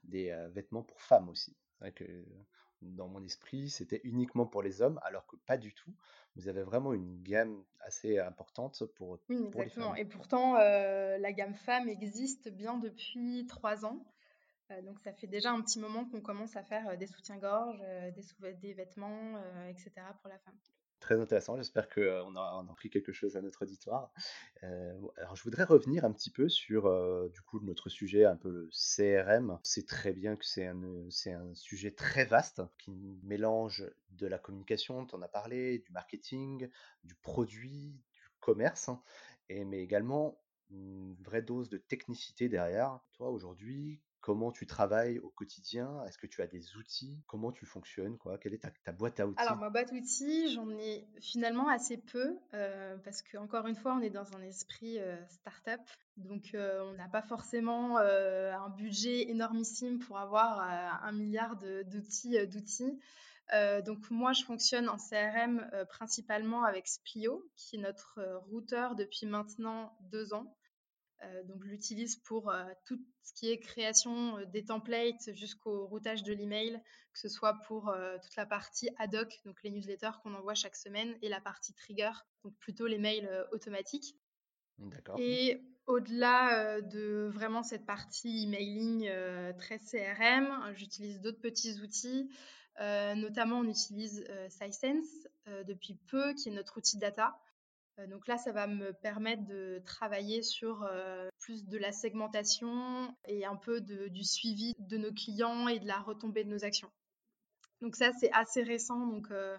des 0.04 0.32
vêtements 0.52 0.84
pour 0.84 1.00
femmes 1.00 1.28
aussi. 1.28 1.56
Vrai 1.80 1.90
que 1.90 2.04
dans 2.82 3.08
mon 3.08 3.20
esprit, 3.24 3.68
c'était 3.68 4.00
uniquement 4.04 4.46
pour 4.46 4.62
les 4.62 4.80
hommes, 4.80 5.00
alors 5.02 5.26
que 5.26 5.34
pas 5.34 5.56
du 5.56 5.74
tout. 5.74 5.92
Vous 6.36 6.46
avez 6.46 6.62
vraiment 6.62 6.92
une 6.92 7.20
gamme 7.20 7.64
assez 7.80 8.20
importante 8.20 8.84
pour, 8.94 9.18
oui, 9.28 9.50
pour 9.50 9.62
les 9.62 9.70
femmes. 9.70 9.96
Et 9.96 10.04
pourtant, 10.04 10.54
la 10.54 11.32
gamme 11.32 11.54
femme 11.54 11.88
existe 11.88 12.48
bien 12.48 12.78
depuis 12.78 13.44
trois 13.48 13.84
ans. 13.84 14.06
donc, 14.84 15.00
ça 15.00 15.12
fait 15.12 15.26
déjà 15.26 15.50
un 15.50 15.62
petit 15.62 15.80
moment 15.80 16.04
qu'on 16.04 16.20
commence 16.20 16.54
à 16.54 16.62
faire 16.62 16.96
des 16.96 17.08
soutiens-gorge, 17.08 17.82
des, 18.14 18.52
des, 18.54 18.74
vêtements, 18.74 19.36
etc. 19.68 19.90
pour 20.20 20.28
la 20.28 20.38
femme. 20.38 20.58
Intéressant, 21.20 21.56
j'espère 21.56 21.88
qu'on 21.88 22.36
a, 22.36 22.64
on 22.64 22.70
a 22.70 22.74
pris 22.74 22.90
quelque 22.90 23.12
chose 23.12 23.36
à 23.36 23.42
notre 23.42 23.62
auditoire. 23.62 24.12
Euh, 24.62 24.92
alors 25.16 25.36
je 25.36 25.42
voudrais 25.42 25.64
revenir 25.64 26.04
un 26.04 26.12
petit 26.12 26.30
peu 26.30 26.48
sur 26.48 26.86
euh, 26.86 27.28
du 27.28 27.40
coup 27.42 27.60
notre 27.60 27.88
sujet, 27.88 28.24
un 28.24 28.36
peu 28.36 28.50
le 28.50 28.70
CRM. 28.70 29.58
C'est 29.62 29.86
très 29.86 30.12
bien 30.12 30.36
que 30.36 30.44
c'est 30.44 30.66
un, 30.66 30.80
c'est 31.10 31.32
un 31.32 31.54
sujet 31.54 31.90
très 31.90 32.24
vaste 32.24 32.62
qui 32.78 33.20
mélange 33.22 33.84
de 34.10 34.26
la 34.26 34.38
communication, 34.38 35.06
tu 35.06 35.14
en 35.14 35.22
as 35.22 35.28
parlé, 35.28 35.78
du 35.78 35.92
marketing, 35.92 36.68
du 37.04 37.14
produit, 37.14 38.02
du 38.12 38.30
commerce, 38.40 38.88
hein, 38.88 39.02
et, 39.48 39.64
mais 39.64 39.82
également 39.82 40.38
une 40.70 41.14
vraie 41.22 41.42
dose 41.42 41.68
de 41.68 41.78
technicité 41.78 42.48
derrière. 42.48 43.00
Toi 43.12 43.30
aujourd'hui, 43.30 44.00
Comment 44.22 44.52
tu 44.52 44.68
travailles 44.68 45.18
au 45.18 45.30
quotidien? 45.30 46.04
Est-ce 46.06 46.16
que 46.16 46.28
tu 46.28 46.42
as 46.42 46.46
des 46.46 46.76
outils? 46.76 47.20
Comment 47.26 47.50
tu 47.50 47.66
fonctionnes 47.66 48.16
quoi? 48.18 48.38
Quelle 48.38 48.54
est 48.54 48.62
ta, 48.84 48.92
boîte 48.92 49.18
à 49.18 49.26
outils? 49.26 49.42
Alors, 49.42 49.56
ma 49.56 49.68
boîte 49.68 49.90
à 49.92 49.96
outils, 49.96 50.54
j'en 50.54 50.70
ai 50.70 51.04
finalement 51.20 51.68
assez 51.68 51.96
peu 51.96 52.38
euh, 52.54 52.96
parce 52.98 53.20
qu'encore 53.20 53.66
une 53.66 53.74
fois, 53.74 53.96
on 53.96 54.00
est 54.00 54.10
dans 54.10 54.36
un 54.36 54.42
esprit 54.42 55.00
euh, 55.00 55.16
start-up. 55.26 55.80
Donc, 56.16 56.54
euh, 56.54 56.84
on 56.84 56.94
n'a 56.94 57.08
pas 57.08 57.22
forcément 57.22 57.98
un 57.98 58.68
budget 58.68 59.28
énormissime 59.28 59.98
pour 59.98 60.18
avoir 60.18 60.60
un 61.02 61.10
milliard 61.10 61.56
d'outils. 61.56 62.46
d'outils. 62.46 63.00
donc, 63.84 64.08
moi, 64.12 64.32
je 64.32 64.44
fonctionne 64.44 64.88
en 64.88 64.98
CRM 64.98 65.68
principalement 65.88 66.62
avec 66.62 66.86
Splio, 66.86 67.44
qui 67.56 67.74
est 67.74 67.80
notre 67.80 68.20
routeur 68.50 68.94
depuis 68.94 69.26
maintenant 69.26 69.96
deux 70.12 70.32
ans. 70.32 70.54
Euh, 71.24 71.42
donc, 71.44 71.64
je 71.64 71.68
l'utilise 71.68 72.16
pour 72.16 72.50
euh, 72.50 72.64
tout 72.84 72.98
ce 73.22 73.32
qui 73.34 73.50
est 73.50 73.58
création 73.58 74.38
euh, 74.38 74.44
des 74.46 74.64
templates 74.64 75.32
jusqu'au 75.34 75.86
routage 75.86 76.22
de 76.22 76.32
l'email, 76.32 76.80
que 77.12 77.18
ce 77.18 77.28
soit 77.28 77.58
pour 77.66 77.94
toute 78.22 78.36
la 78.36 78.46
partie 78.46 78.88
ad 78.96 79.14
hoc, 79.14 79.38
donc 79.44 79.62
les 79.62 79.70
newsletters 79.70 80.12
qu'on 80.22 80.32
envoie 80.32 80.54
chaque 80.54 80.76
semaine, 80.76 81.14
et 81.20 81.28
la 81.28 81.42
partie 81.42 81.74
trigger, 81.74 82.10
donc 82.42 82.56
plutôt 82.58 82.86
les 82.86 82.96
mails 82.96 83.46
automatiques. 83.52 84.16
Et 85.18 85.60
au-delà 85.84 86.80
de 86.80 87.28
vraiment 87.30 87.62
cette 87.62 87.84
partie 87.84 88.44
emailing 88.44 89.10
très 89.58 89.78
CRM, 89.78 90.72
j'utilise 90.74 91.20
d'autres 91.20 91.42
petits 91.42 91.82
outils. 91.82 92.30
notamment, 92.78 93.58
on 93.58 93.68
utilise 93.68 94.24
Sisense 94.48 95.28
depuis 95.66 95.98
peu, 96.06 96.32
qui 96.32 96.48
est 96.48 96.52
notre 96.52 96.78
outil 96.78 96.96
data, 96.96 97.38
donc 98.08 98.26
là, 98.26 98.38
ça 98.38 98.52
va 98.52 98.66
me 98.66 98.92
permettre 98.92 99.44
de 99.44 99.82
travailler 99.84 100.42
sur 100.42 100.82
euh, 100.84 101.28
plus 101.38 101.66
de 101.66 101.78
la 101.78 101.92
segmentation 101.92 103.14
et 103.26 103.44
un 103.44 103.56
peu 103.56 103.80
du 103.80 104.24
suivi 104.24 104.74
de 104.78 104.96
nos 104.96 105.12
clients 105.12 105.68
et 105.68 105.78
de 105.78 105.86
la 105.86 105.98
retombée 105.98 106.44
de 106.44 106.48
nos 106.48 106.64
actions. 106.64 106.90
Donc 107.80 107.96
ça, 107.96 108.12
c'est 108.12 108.32
assez 108.32 108.62
récent. 108.62 109.06
Donc 109.06 109.30
euh, 109.30 109.58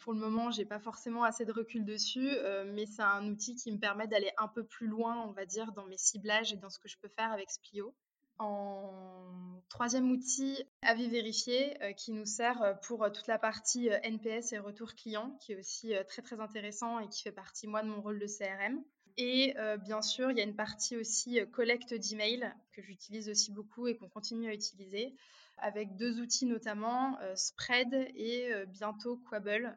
pour 0.00 0.12
le 0.12 0.18
moment, 0.20 0.50
j'ai 0.50 0.64
pas 0.64 0.80
forcément 0.80 1.24
assez 1.24 1.44
de 1.44 1.52
recul 1.52 1.84
dessus, 1.84 2.30
mais 2.66 2.86
c'est 2.86 3.02
un 3.02 3.26
outil 3.28 3.54
qui 3.56 3.72
me 3.72 3.78
permet 3.78 4.06
d'aller 4.06 4.32
un 4.38 4.48
peu 4.48 4.64
plus 4.64 4.86
loin, 4.86 5.22
on 5.26 5.32
va 5.32 5.46
dire, 5.46 5.72
dans 5.72 5.86
mes 5.86 5.98
ciblages 5.98 6.52
et 6.52 6.56
dans 6.56 6.70
ce 6.70 6.78
que 6.78 6.88
je 6.88 6.96
peux 6.98 7.08
faire 7.08 7.32
avec 7.32 7.50
Splio. 7.50 7.94
En 8.38 9.62
troisième 9.68 10.10
outil, 10.10 10.62
Avis 10.82 11.08
Vérifié, 11.08 11.76
qui 11.96 12.12
nous 12.12 12.26
sert 12.26 12.78
pour 12.82 13.10
toute 13.12 13.26
la 13.26 13.38
partie 13.38 13.88
NPS 14.02 14.52
et 14.52 14.58
retour 14.58 14.94
client, 14.94 15.36
qui 15.40 15.52
est 15.52 15.56
aussi 15.56 15.92
très 16.08 16.22
très 16.22 16.40
intéressant 16.40 16.98
et 16.98 17.08
qui 17.08 17.22
fait 17.22 17.32
partie, 17.32 17.66
moi, 17.66 17.82
de 17.82 17.88
mon 17.88 18.00
rôle 18.00 18.18
de 18.18 18.26
CRM. 18.26 18.82
Et 19.16 19.54
bien 19.82 20.02
sûr, 20.02 20.30
il 20.30 20.36
y 20.36 20.40
a 20.40 20.44
une 20.44 20.56
partie 20.56 20.96
aussi 20.96 21.40
collecte 21.50 21.94
d'emails 21.94 22.52
que 22.72 22.82
j'utilise 22.82 23.28
aussi 23.30 23.50
beaucoup 23.52 23.86
et 23.86 23.96
qu'on 23.96 24.08
continue 24.08 24.50
à 24.50 24.54
utiliser, 24.54 25.14
avec 25.56 25.96
deux 25.96 26.20
outils 26.20 26.44
notamment, 26.44 27.18
Spread 27.34 27.94
et 28.14 28.52
bientôt 28.68 29.16
Quabble. 29.30 29.76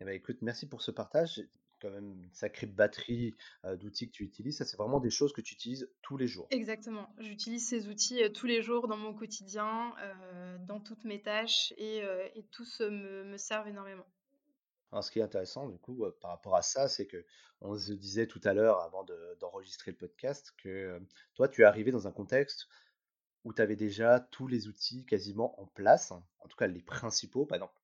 Eh 0.00 0.04
ben, 0.04 0.14
écoute, 0.14 0.38
merci 0.40 0.66
pour 0.66 0.82
ce 0.82 0.90
partage 0.90 1.44
quand 1.80 1.90
même 1.90 2.22
une 2.22 2.32
sacrée 2.32 2.66
batterie 2.66 3.34
d'outils 3.64 4.08
que 4.08 4.12
tu 4.12 4.24
utilises. 4.24 4.58
Ça, 4.58 4.64
c'est 4.64 4.76
vraiment 4.76 5.00
des 5.00 5.10
choses 5.10 5.32
que 5.32 5.40
tu 5.40 5.54
utilises 5.54 5.90
tous 6.02 6.16
les 6.16 6.26
jours. 6.26 6.46
Exactement. 6.50 7.08
J'utilise 7.18 7.66
ces 7.66 7.88
outils 7.88 8.20
tous 8.32 8.46
les 8.46 8.62
jours 8.62 8.88
dans 8.88 8.96
mon 8.96 9.14
quotidien, 9.14 9.94
dans 10.66 10.80
toutes 10.80 11.04
mes 11.04 11.22
tâches 11.22 11.72
et, 11.76 12.02
tous 12.50 12.80
me, 12.80 13.36
servent 13.36 13.68
énormément. 13.68 14.06
Alors, 14.92 15.04
ce 15.04 15.10
qui 15.10 15.20
est 15.20 15.22
intéressant, 15.22 15.68
du 15.68 15.78
coup, 15.78 16.04
par 16.20 16.32
rapport 16.32 16.56
à 16.56 16.62
ça, 16.62 16.88
c'est 16.88 17.06
que 17.06 17.24
on 17.60 17.76
se 17.78 17.92
disait 17.92 18.26
tout 18.26 18.40
à 18.44 18.54
l'heure, 18.54 18.80
avant 18.80 19.04
d'enregistrer 19.40 19.90
le 19.90 19.96
podcast, 19.96 20.52
que 20.62 21.00
toi, 21.34 21.48
tu 21.48 21.62
es 21.62 21.64
arrivé 21.64 21.92
dans 21.92 22.06
un 22.08 22.12
contexte 22.12 22.68
où 23.44 23.52
tu 23.52 23.62
avais 23.62 23.76
déjà 23.76 24.20
tous 24.20 24.46
les 24.46 24.68
outils 24.68 25.04
quasiment 25.06 25.60
en 25.60 25.66
place, 25.66 26.10
en 26.12 26.48
tout 26.48 26.56
cas 26.56 26.66
les 26.66 26.82
principaux. 26.82 27.46
Par 27.46 27.56
exemple, 27.56 27.74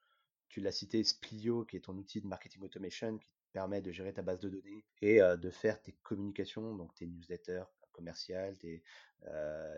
tu 0.49 0.61
l'as 0.61 0.73
cité, 0.73 1.03
Splio, 1.05 1.65
qui 1.65 1.76
est 1.76 1.81
ton 1.81 1.97
outil 1.97 2.21
de 2.21 2.26
marketing 2.26 2.62
automation, 2.62 3.19
qui 3.19 3.26
permet 3.53 3.81
de 3.81 3.91
gérer 3.93 4.12
ta 4.12 4.23
base 4.23 4.41
de 4.41 4.49
données 4.49 4.85
et 5.03 5.19
de 5.21 5.50
faire 5.50 5.81
tes 5.81 5.93
communications, 6.03 6.75
donc 6.75 6.95
tes 6.95 7.07
newsletters 7.07 7.65
commerciales 7.93 8.57
tes, 8.59 8.83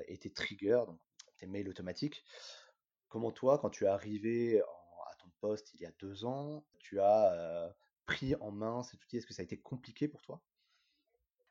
et 0.06 0.18
tes 0.18 0.32
triggers, 0.32 0.82
donc 0.86 1.00
tes 1.36 1.46
mails 1.46 1.68
automatiques. 1.68 2.24
Comment 3.08 3.32
toi, 3.32 3.58
quand 3.58 3.70
tu 3.70 3.84
es 3.84 3.88
arrivé 3.88 4.60
à 4.60 5.14
ton 5.18 5.30
poste 5.40 5.72
il 5.74 5.80
y 5.80 5.86
a 5.86 5.92
deux 5.98 6.24
ans, 6.24 6.64
tu 6.78 7.00
as 7.00 7.74
pris 8.06 8.34
en 8.36 8.50
main 8.50 8.82
cet 8.82 9.02
outil? 9.04 9.18
Est-ce 9.18 9.26
que 9.26 9.34
ça 9.34 9.42
a 9.42 9.44
été 9.44 9.58
compliqué 9.58 10.08
pour 10.08 10.22
toi? 10.22 10.42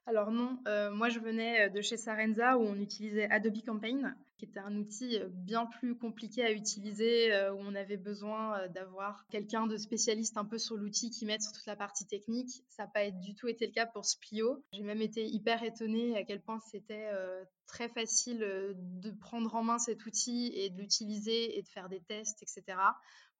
Alors 0.07 0.31
non, 0.31 0.57
euh, 0.69 0.89
moi 0.89 1.09
je 1.09 1.19
venais 1.19 1.65
euh, 1.65 1.69
de 1.69 1.81
chez 1.81 1.97
Sarenza 1.97 2.57
où 2.57 2.61
on 2.61 2.79
utilisait 2.79 3.29
Adobe 3.29 3.61
Campaign, 3.65 4.15
qui 4.37 4.45
était 4.45 4.61
un 4.61 4.73
outil 4.77 5.19
euh, 5.19 5.27
bien 5.29 5.65
plus 5.65 5.97
compliqué 5.97 6.45
à 6.45 6.53
utiliser, 6.53 7.29
où 7.51 7.57
on 7.59 7.75
avait 7.75 7.97
besoin 7.97 8.69
d'avoir 8.69 9.25
quelqu'un 9.29 9.67
de 9.67 9.75
spécialiste 9.75 10.37
un 10.37 10.45
peu 10.45 10.57
sur 10.57 10.77
l'outil 10.77 11.09
qui 11.09 11.25
mette 11.25 11.41
sur 11.41 11.51
toute 11.51 11.65
la 11.65 11.75
partie 11.75 12.07
technique. 12.07 12.63
Ça 12.69 12.83
n'a 12.83 12.89
pas 12.89 13.11
du 13.11 13.35
tout 13.35 13.49
été 13.49 13.67
le 13.67 13.73
cas 13.73 13.85
pour 13.85 14.05
Splio. 14.05 14.63
J'ai 14.71 14.83
même 14.83 15.01
été 15.01 15.25
hyper 15.25 15.61
étonnée 15.63 16.17
à 16.17 16.23
quel 16.23 16.41
point 16.41 16.59
c'était 16.71 17.09
très 17.65 17.89
facile 17.89 18.39
de 18.39 19.11
prendre 19.11 19.53
en 19.55 19.63
main 19.63 19.77
cet 19.77 20.05
outil 20.05 20.53
et 20.55 20.69
de 20.69 20.77
l'utiliser 20.77 21.57
et 21.57 21.61
de 21.61 21.67
faire 21.67 21.89
des 21.89 21.99
tests, 21.99 22.41
etc. 22.41 22.77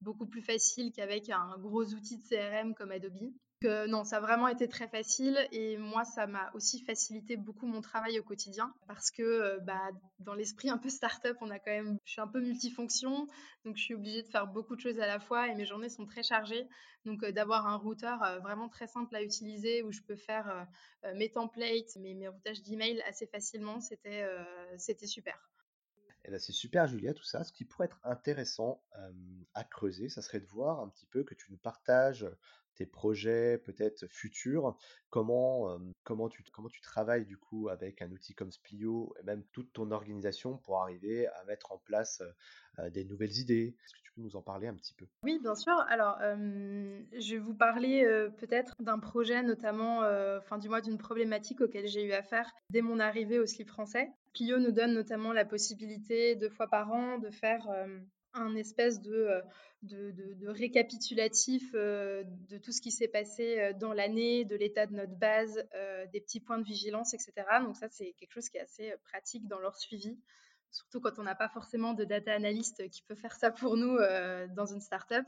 Beaucoup 0.02 0.28
plus 0.28 0.42
facile 0.42 0.92
qu'avec 0.92 1.30
un 1.30 1.58
gros 1.60 1.86
outil 1.86 2.18
de 2.18 2.24
CRM 2.24 2.74
comme 2.74 2.92
Adobe 2.92 3.32
non, 3.64 4.04
ça 4.04 4.18
a 4.18 4.20
vraiment 4.20 4.48
été 4.48 4.68
très 4.68 4.88
facile 4.88 5.48
et 5.52 5.78
moi, 5.78 6.04
ça 6.04 6.28
m'a 6.28 6.52
aussi 6.54 6.80
facilité 6.84 7.38
beaucoup 7.38 7.66
mon 7.66 7.82
travail 7.82 8.20
au 8.20 8.24
quotidien 8.24 8.72
parce 8.88 9.10
que 9.10 9.24
euh, 9.24 9.60
bah, 9.60 9.90
dans 10.20 10.36
l'esprit 10.36 10.70
un 10.70 10.78
peu 10.78 10.90
start-up, 10.90 11.38
on 11.42 11.50
a 11.50 11.58
quand 11.58 11.72
même, 11.72 11.98
je 12.06 12.12
suis 12.12 12.22
un 12.22 12.28
peu 12.28 12.40
multifonction, 12.40 13.28
donc 13.66 13.78
je 13.78 13.84
suis 13.84 13.96
obligée 13.96 14.22
de 14.22 14.28
faire 14.28 14.46
beaucoup 14.48 14.76
de 14.76 14.82
choses 14.82 15.00
à 15.00 15.08
la 15.08 15.20
fois 15.20 15.48
et 15.48 15.56
mes 15.56 15.66
journées 15.66 15.90
sont 15.90 16.06
très 16.06 16.22
chargées. 16.24 16.68
Donc 17.06 17.24
euh, 17.24 17.32
d'avoir 17.32 17.68
un 17.68 17.78
routeur 17.78 18.22
euh, 18.24 18.40
vraiment 18.40 18.70
très 18.70 18.88
simple 18.88 19.16
à 19.16 19.24
utiliser 19.24 19.82
où 19.82 19.92
je 19.92 20.02
peux 20.02 20.18
faire 20.18 20.68
mes 21.16 21.32
templates, 21.32 21.96
mes, 21.98 22.14
mes 22.14 22.28
routages 22.28 22.62
d'email 22.62 23.02
assez 23.04 23.28
facilement, 23.28 23.80
c'était 23.80 24.26
c'était 24.78 25.08
super. 25.08 25.38
Eh 26.28 26.32
ben, 26.32 26.40
c'est 26.40 26.52
super 26.52 26.88
Julia 26.88 27.14
tout 27.14 27.24
ça. 27.24 27.44
Ce 27.44 27.54
qui 27.54 27.64
pourrait 27.64 27.86
être 27.86 28.00
intéressant 28.04 28.84
à 29.54 29.64
creuser, 29.64 30.10
ça 30.10 30.22
serait 30.22 30.42
de 30.42 30.48
voir 30.48 30.82
un 30.82 30.90
petit 30.90 31.06
peu 31.06 31.24
que 31.24 31.34
tu 31.34 31.52
nous 31.52 31.58
partages 31.58 32.28
tes 32.76 32.86
projets 32.86 33.58
peut-être 33.58 34.06
futurs, 34.08 34.78
comment, 35.10 35.80
tu 36.30 36.82
travailles 36.82 37.26
du 37.26 37.36
coup 37.36 37.70
avec 37.70 38.04
un 38.04 38.12
outil 38.12 38.36
comme 38.36 38.52
Splio 38.52 39.16
et 39.20 39.24
même 39.24 39.44
toute 39.52 39.74
ton 39.74 39.90
organisation 39.90 40.58
pour 40.58 40.80
arriver 40.80 41.26
à 41.26 41.44
mettre 41.46 41.72
en 41.72 41.80
place 41.80 42.22
des 42.90 43.04
nouvelles 43.04 43.36
idées. 43.38 43.76
Est-ce 43.84 43.94
que 43.96 44.04
tu 44.04 44.12
peux 44.14 44.22
nous 44.22 44.36
en 44.36 44.44
parler 44.44 44.68
un 44.68 44.76
petit 44.76 44.94
peu? 44.94 45.08
Oui, 45.24 45.40
bien 45.42 45.56
sûr. 45.56 45.74
Alors, 45.90 46.20
je 46.22 47.32
vais 47.32 47.40
vous 47.40 47.56
parler 47.56 48.06
peut-être 48.38 48.76
d'un 48.80 49.00
projet, 49.00 49.42
notamment, 49.42 50.02
enfin 50.38 50.60
du 50.60 50.70
moins 50.70 50.82
d'une 50.82 51.00
problématique 51.00 51.62
auquel 51.62 51.88
j'ai 51.88 52.04
eu 52.04 52.12
affaire 52.12 52.52
dès 52.70 52.82
mon 52.82 53.00
arrivée 53.00 53.40
au 53.40 53.48
slip 53.48 53.70
français. 53.70 54.12
Splio 54.38 54.60
nous 54.60 54.72
donne 54.72 54.94
notamment 54.94 55.34
la 55.34 55.46
possibilité 55.46 56.36
deux 56.36 56.50
fois 56.50 56.68
par 56.68 56.92
an 56.92 57.18
de 57.18 57.32
faire 57.32 57.68
un 58.34 58.56
espèce 58.56 59.02
de, 59.02 59.42
de, 59.82 60.12
de, 60.12 60.48
récapitulatif 60.48 61.72
de 61.74 62.58
tout 62.62 62.72
ce 62.72 62.80
qui 62.80 62.92
s'est 62.92 63.08
passé 63.08 63.74
dans 63.80 63.94
l'année, 63.94 64.46
de 64.46 64.56
l'état 64.56 64.86
de 64.86 64.94
notre 64.94 65.16
base, 65.16 65.56
des 66.14 66.22
petits 66.22 66.40
points 66.40 66.60
de 66.60 66.64
vigilance, 66.64 67.16
etc. 67.16 67.34
Donc 67.64 67.78
ça, 67.78 67.90
c'est 67.90 68.14
quelque 68.14 68.32
chose 68.32 68.48
qui 68.48 68.58
est 68.58 68.62
assez 68.62 68.94
pratique 69.06 69.48
dans 69.48 69.58
leur 69.58 69.76
suivi, 69.76 70.20
surtout 70.70 71.02
quand 71.02 71.18
on 71.18 71.24
n'a 71.24 71.34
pas 71.34 71.50
forcément 71.50 71.94
de 71.94 72.04
data 72.04 72.32
analyst 72.32 72.88
qui 72.92 73.02
peut 73.02 73.16
faire 73.16 73.36
ça 73.36 73.50
pour 73.50 73.76
nous 73.76 73.98
dans 74.56 74.68
une 74.68 74.82
startup. 74.82 75.26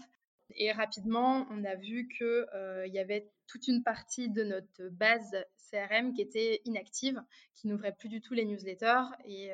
Et 0.55 0.71
rapidement, 0.71 1.47
on 1.51 1.63
a 1.63 1.75
vu 1.75 2.07
qu'il 2.07 2.45
il 2.85 2.93
y 2.93 2.99
avait 2.99 3.29
toute 3.47 3.67
une 3.67 3.83
partie 3.83 4.29
de 4.29 4.43
notre 4.43 4.89
base 4.89 5.35
CRM 5.71 6.13
qui 6.13 6.21
était 6.21 6.61
inactive, 6.65 7.21
qui 7.55 7.67
n'ouvrait 7.67 7.95
plus 7.95 8.09
du 8.09 8.21
tout 8.21 8.33
les 8.33 8.45
newsletters 8.45 9.05
et, 9.25 9.51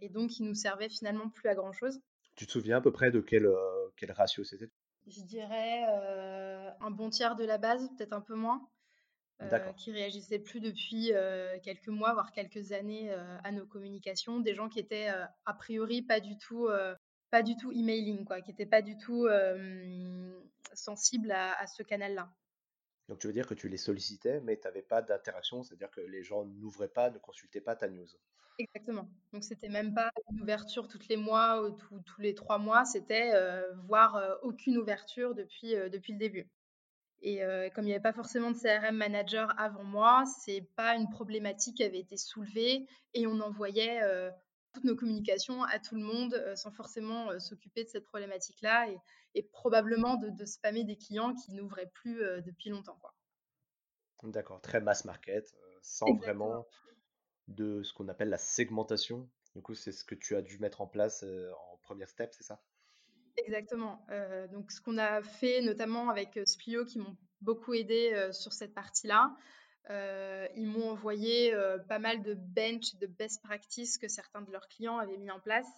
et 0.00 0.08
donc 0.08 0.30
qui 0.30 0.42
nous 0.42 0.54
servait 0.54 0.88
finalement 0.88 1.28
plus 1.28 1.48
à 1.48 1.54
grand 1.54 1.72
chose. 1.72 2.00
Tu 2.38 2.46
te 2.46 2.52
souviens 2.52 2.76
à 2.76 2.80
peu 2.80 2.92
près 2.92 3.10
de 3.10 3.20
quel, 3.20 3.46
euh, 3.46 3.88
quel 3.96 4.12
ratio 4.12 4.44
c'était? 4.44 4.70
Je 5.08 5.22
dirais 5.22 5.82
euh, 5.88 6.70
un 6.80 6.92
bon 6.92 7.10
tiers 7.10 7.34
de 7.34 7.44
la 7.44 7.58
base, 7.58 7.90
peut-être 7.96 8.12
un 8.12 8.20
peu 8.20 8.36
moins, 8.36 8.68
euh, 9.42 9.72
qui 9.72 9.90
réagissaient 9.90 10.38
plus 10.38 10.60
depuis 10.60 11.10
quelques 11.64 11.88
mois, 11.88 12.12
voire 12.12 12.30
quelques 12.30 12.70
années 12.70 13.10
à 13.42 13.50
nos 13.50 13.66
communications. 13.66 14.38
Des 14.38 14.54
gens 14.54 14.68
qui 14.68 14.78
étaient 14.78 15.08
a 15.08 15.54
priori 15.54 16.02
pas 16.02 16.20
du 16.20 16.38
tout, 16.38 16.68
pas 17.30 17.42
du 17.42 17.56
tout 17.56 17.72
emailing, 17.72 18.24
quoi, 18.24 18.40
qui 18.40 18.50
n'étaient 18.50 18.66
pas 18.66 18.82
du 18.82 18.96
tout 18.96 19.26
sensibles 20.74 21.30
à, 21.30 21.58
à 21.60 21.66
ce 21.66 21.82
canal-là. 21.82 22.30
Donc 23.08 23.18
tu 23.20 23.26
veux 23.26 23.32
dire 23.32 23.46
que 23.46 23.54
tu 23.54 23.68
les 23.68 23.78
sollicitais, 23.78 24.40
mais 24.40 24.58
tu 24.58 24.64
n'avais 24.64 24.82
pas 24.82 25.00
d'interaction, 25.00 25.62
c'est-à-dire 25.62 25.90
que 25.90 26.00
les 26.02 26.22
gens 26.22 26.44
n'ouvraient 26.44 26.88
pas, 26.88 27.10
ne 27.10 27.18
consultaient 27.18 27.62
pas 27.62 27.74
ta 27.74 27.88
news. 27.88 28.06
Exactement. 28.58 29.08
Donc 29.32 29.44
c'était 29.44 29.68
même 29.68 29.94
pas 29.94 30.10
une 30.30 30.42
ouverture 30.42 30.88
toutes 30.88 31.08
les 31.08 31.16
mois 31.16 31.62
ou 31.62 31.70
tous 32.00 32.20
les 32.20 32.34
trois 32.34 32.58
mois, 32.58 32.84
c'était 32.84 33.30
euh, 33.32 33.72
voir 33.86 34.16
euh, 34.16 34.34
aucune 34.42 34.76
ouverture 34.76 35.34
depuis, 35.34 35.76
euh, 35.76 35.88
depuis 35.88 36.12
le 36.12 36.18
début. 36.18 36.48
Et 37.20 37.40
comme 37.74 37.82
il 37.82 37.88
n'y 37.88 37.94
avait 37.94 38.00
pas 38.00 38.12
forcément 38.12 38.52
de 38.52 38.56
CRM 38.56 38.96
manager 38.96 39.52
avant 39.58 39.82
moi, 39.82 40.22
c'est 40.40 40.60
pas 40.76 40.94
une 40.94 41.10
problématique 41.10 41.78
qui 41.78 41.82
avait 41.82 41.98
été 41.98 42.16
soulevée 42.16 42.86
et 43.12 43.26
on 43.26 43.40
envoyait 43.40 44.00
toutes 44.72 44.84
nos 44.84 44.96
communications 44.96 45.62
à 45.64 45.78
tout 45.78 45.94
le 45.94 46.02
monde 46.02 46.52
sans 46.54 46.70
forcément 46.70 47.38
s'occuper 47.38 47.84
de 47.84 47.88
cette 47.88 48.04
problématique-là 48.04 48.88
et, 49.34 49.42
probablement 49.42 50.16
de, 50.16 50.44
spammer 50.44 50.84
des 50.84 50.96
clients 50.96 51.34
qui 51.34 51.52
n'ouvraient 51.52 51.90
plus 51.94 52.18
depuis 52.44 52.70
longtemps. 52.70 52.98
D'accord, 54.24 54.60
très 54.60 54.80
mass 54.80 55.04
market, 55.04 55.54
sans 55.82 56.12
vraiment 56.16 56.66
de 57.46 57.82
ce 57.82 57.92
qu'on 57.92 58.08
appelle 58.08 58.28
la 58.28 58.38
segmentation. 58.38 59.28
Du 59.54 59.62
coup, 59.62 59.74
c'est 59.74 59.92
ce 59.92 60.04
que 60.04 60.14
tu 60.14 60.36
as 60.36 60.42
dû 60.42 60.58
mettre 60.58 60.80
en 60.80 60.86
place 60.86 61.22
en 61.24 61.76
première 61.78 62.08
step, 62.08 62.32
c'est 62.32 62.44
ça? 62.44 62.60
Exactement. 63.36 64.04
donc, 64.50 64.72
ce 64.72 64.80
qu'on 64.80 64.98
a 64.98 65.22
fait, 65.22 65.60
notamment 65.60 66.10
avec 66.10 66.38
Splio, 66.44 66.84
qui 66.84 66.98
m'ont 66.98 67.16
beaucoup 67.40 67.74
aidé 67.74 68.28
sur 68.32 68.52
cette 68.52 68.74
partie-là, 68.74 69.36
ils 69.90 70.66
m'ont 70.66 70.90
envoyé 70.90 71.54
pas 71.88 71.98
mal 71.98 72.22
de 72.22 72.34
bench, 72.34 72.94
de 72.96 73.06
best 73.06 73.42
practices 73.42 73.98
que 73.98 74.08
certains 74.08 74.42
de 74.42 74.50
leurs 74.50 74.68
clients 74.68 74.98
avaient 74.98 75.16
mis 75.16 75.30
en 75.30 75.40
place. 75.40 75.68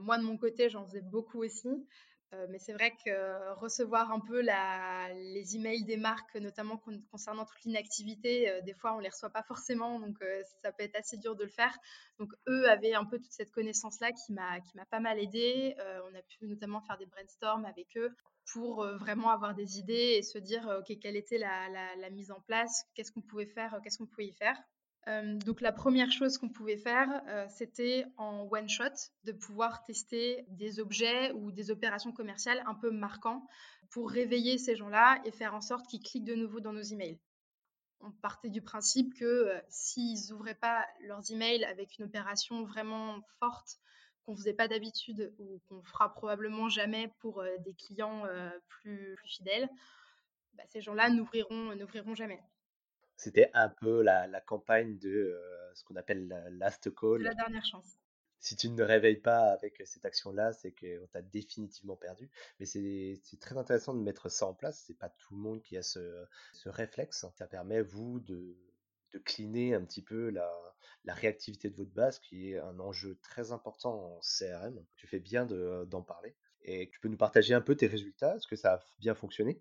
moi, 0.00 0.18
de 0.18 0.22
mon 0.22 0.36
côté, 0.36 0.68
j'en 0.68 0.86
faisais 0.86 1.02
beaucoup 1.02 1.42
aussi. 1.42 1.86
Euh, 2.34 2.46
mais 2.50 2.58
c'est 2.58 2.74
vrai 2.74 2.94
que 3.04 3.54
recevoir 3.54 4.12
un 4.12 4.20
peu 4.20 4.42
les 4.42 5.56
emails 5.56 5.84
des 5.84 5.96
marques, 5.96 6.34
notamment 6.36 6.78
concernant 7.10 7.46
toute 7.46 7.64
l'inactivité, 7.64 8.50
euh, 8.50 8.60
des 8.60 8.74
fois 8.74 8.94
on 8.94 8.98
les 8.98 9.08
reçoit 9.08 9.30
pas 9.30 9.42
forcément, 9.42 9.98
donc 9.98 10.20
euh, 10.20 10.42
ça 10.62 10.70
peut 10.72 10.82
être 10.84 10.96
assez 10.96 11.16
dur 11.16 11.36
de 11.36 11.44
le 11.44 11.50
faire. 11.50 11.74
Donc 12.18 12.30
eux 12.46 12.68
avaient 12.68 12.92
un 12.92 13.06
peu 13.06 13.18
toute 13.18 13.32
cette 13.32 13.50
connaissance-là 13.50 14.12
qui 14.12 14.34
m'a 14.34 14.60
pas 14.90 15.00
mal 15.00 15.18
aidé. 15.18 15.74
on 15.78 16.14
a 16.14 16.22
pu 16.22 16.46
notamment 16.46 16.82
faire 16.82 16.98
des 16.98 17.06
brainstorms 17.06 17.64
avec 17.64 17.96
eux 17.96 18.14
pour 18.52 18.84
vraiment 18.98 19.30
avoir 19.30 19.54
des 19.54 19.78
idées 19.78 20.16
et 20.18 20.22
se 20.22 20.38
dire 20.38 20.68
ok 20.80 20.98
quelle 21.00 21.16
était 21.16 21.38
la, 21.38 21.68
la 21.96 22.10
mise 22.10 22.30
en 22.30 22.40
place, 22.40 22.84
qu'est-ce 22.94 23.12
qu'on 23.12 23.22
pouvait 23.22 23.46
faire, 23.46 23.78
qu'est-ce 23.82 23.98
qu'on 23.98 24.06
pouvait 24.06 24.26
y 24.26 24.32
faire. 24.32 24.56
Donc 25.06 25.62
la 25.62 25.72
première 25.72 26.12
chose 26.12 26.36
qu'on 26.36 26.50
pouvait 26.50 26.76
faire, 26.76 27.08
c'était 27.48 28.04
en 28.18 28.46
one 28.50 28.68
shot 28.68 28.84
de 29.24 29.32
pouvoir 29.32 29.84
tester 29.84 30.44
des 30.48 30.80
objets 30.80 31.32
ou 31.32 31.50
des 31.50 31.70
opérations 31.70 32.12
commerciales 32.12 32.62
un 32.66 32.74
peu 32.74 32.90
marquants 32.90 33.46
pour 33.90 34.10
réveiller 34.10 34.58
ces 34.58 34.76
gens-là 34.76 35.20
et 35.24 35.32
faire 35.32 35.54
en 35.54 35.62
sorte 35.62 35.86
qu'ils 35.86 36.02
cliquent 36.02 36.26
de 36.26 36.34
nouveau 36.34 36.60
dans 36.60 36.74
nos 36.74 36.82
emails. 36.82 37.18
On 38.00 38.12
partait 38.12 38.50
du 38.50 38.60
principe 38.60 39.14
que 39.14 39.50
s'ils 39.70 40.30
n'ouvraient 40.30 40.54
pas 40.54 40.86
leurs 41.00 41.30
emails 41.32 41.64
avec 41.64 41.98
une 41.98 42.04
opération 42.04 42.64
vraiment 42.64 43.20
forte 43.40 43.78
qu'on 44.24 44.36
faisait 44.36 44.52
pas 44.52 44.68
d'habitude 44.68 45.34
ou 45.38 45.60
qu'on 45.68 45.82
fera 45.84 46.12
probablement 46.12 46.68
jamais 46.68 47.10
pour 47.18 47.42
des 47.60 47.74
clients 47.74 48.24
plus, 48.68 49.16
fidèles, 49.24 49.70
bah, 50.52 50.64
ces 50.68 50.82
gens-là 50.82 51.08
n'ouvriront 51.08 52.14
jamais. 52.14 52.42
C'était 53.18 53.50
un 53.52 53.68
peu 53.68 54.02
la, 54.02 54.28
la 54.28 54.40
campagne 54.40 54.96
de 54.98 55.10
euh, 55.10 55.74
ce 55.74 55.82
qu'on 55.82 55.96
appelle 55.96 56.28
la 56.28 56.48
last 56.50 56.94
call. 56.94 57.22
la 57.22 57.34
dernière 57.34 57.64
chance. 57.64 57.98
Si 58.38 58.54
tu 58.54 58.68
ne 58.70 58.82
réveilles 58.84 59.20
pas 59.20 59.50
avec 59.50 59.82
cette 59.84 60.04
action-là, 60.04 60.52
c'est 60.52 60.70
qu'on 60.70 61.06
t'a 61.08 61.20
définitivement 61.20 61.96
perdu. 61.96 62.30
Mais 62.60 62.66
c'est 62.66 63.20
très 63.40 63.56
intéressant 63.58 63.92
de 63.92 64.00
mettre 64.00 64.28
ça 64.28 64.46
en 64.46 64.54
place. 64.54 64.84
C'est 64.86 64.96
pas 64.96 65.08
tout 65.08 65.34
le 65.34 65.40
monde 65.40 65.60
qui 65.62 65.76
a 65.76 65.82
ce, 65.82 66.24
ce 66.52 66.68
réflexe. 66.68 67.26
Ça 67.34 67.48
permet, 67.48 67.82
vous, 67.82 68.20
de, 68.20 68.56
de 69.12 69.18
cleaner 69.18 69.74
un 69.74 69.84
petit 69.84 70.02
peu 70.02 70.30
la, 70.30 70.48
la, 71.04 71.14
réactivité 71.14 71.70
de 71.70 71.76
votre 71.76 71.90
base, 71.90 72.20
qui 72.20 72.52
est 72.52 72.58
un 72.58 72.78
enjeu 72.78 73.18
très 73.20 73.50
important 73.50 74.14
en 74.14 74.20
CRM. 74.20 74.84
Tu 74.94 75.08
fais 75.08 75.18
bien 75.18 75.44
d'en 75.44 76.02
parler. 76.02 76.36
Et 76.62 76.88
tu 76.90 77.00
peux 77.00 77.08
nous 77.08 77.16
partager 77.16 77.54
un 77.54 77.60
peu 77.60 77.74
tes 77.74 77.88
résultats 77.88 78.36
Est-ce 78.36 78.46
que 78.46 78.56
ça 78.56 78.74
a 78.74 78.80
bien 79.00 79.16
fonctionné? 79.16 79.60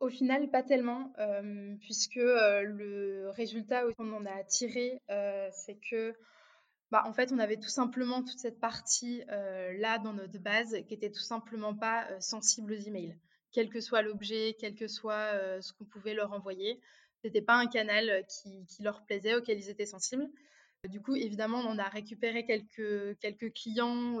Au 0.00 0.08
final, 0.08 0.50
pas 0.50 0.62
tellement, 0.62 1.12
puisque 1.80 2.16
le 2.16 3.30
résultat 3.30 3.82
qu'on 3.94 4.12
en 4.12 4.26
a 4.26 4.44
tiré, 4.44 5.00
c'est 5.52 5.78
que, 5.90 6.14
bah, 6.90 7.02
en 7.06 7.12
fait, 7.12 7.32
on 7.32 7.38
avait 7.38 7.58
tout 7.58 7.68
simplement 7.68 8.22
toute 8.22 8.38
cette 8.38 8.60
partie 8.60 9.22
là 9.28 9.98
dans 9.98 10.12
notre 10.12 10.38
base 10.38 10.76
qui 10.86 10.94
était 10.94 11.10
tout 11.10 11.20
simplement 11.20 11.74
pas 11.74 12.06
sensible 12.20 12.72
aux 12.72 12.80
emails. 12.80 13.18
Quel 13.52 13.70
que 13.70 13.80
soit 13.80 14.02
l'objet, 14.02 14.56
quel 14.60 14.74
que 14.74 14.88
soit 14.88 15.32
ce 15.60 15.72
qu'on 15.72 15.84
pouvait 15.84 16.14
leur 16.14 16.32
envoyer, 16.32 16.80
c'était 17.24 17.42
pas 17.42 17.54
un 17.54 17.66
canal 17.66 18.24
qui, 18.28 18.82
leur 18.82 19.04
plaisait, 19.04 19.34
auquel 19.34 19.58
ils 19.58 19.70
étaient 19.70 19.86
sensibles. 19.86 20.28
Du 20.88 21.02
coup, 21.02 21.16
évidemment, 21.16 21.58
on 21.58 21.76
a 21.78 21.88
récupéré 21.88 22.46
quelques 22.46 23.52
clients, 23.52 24.20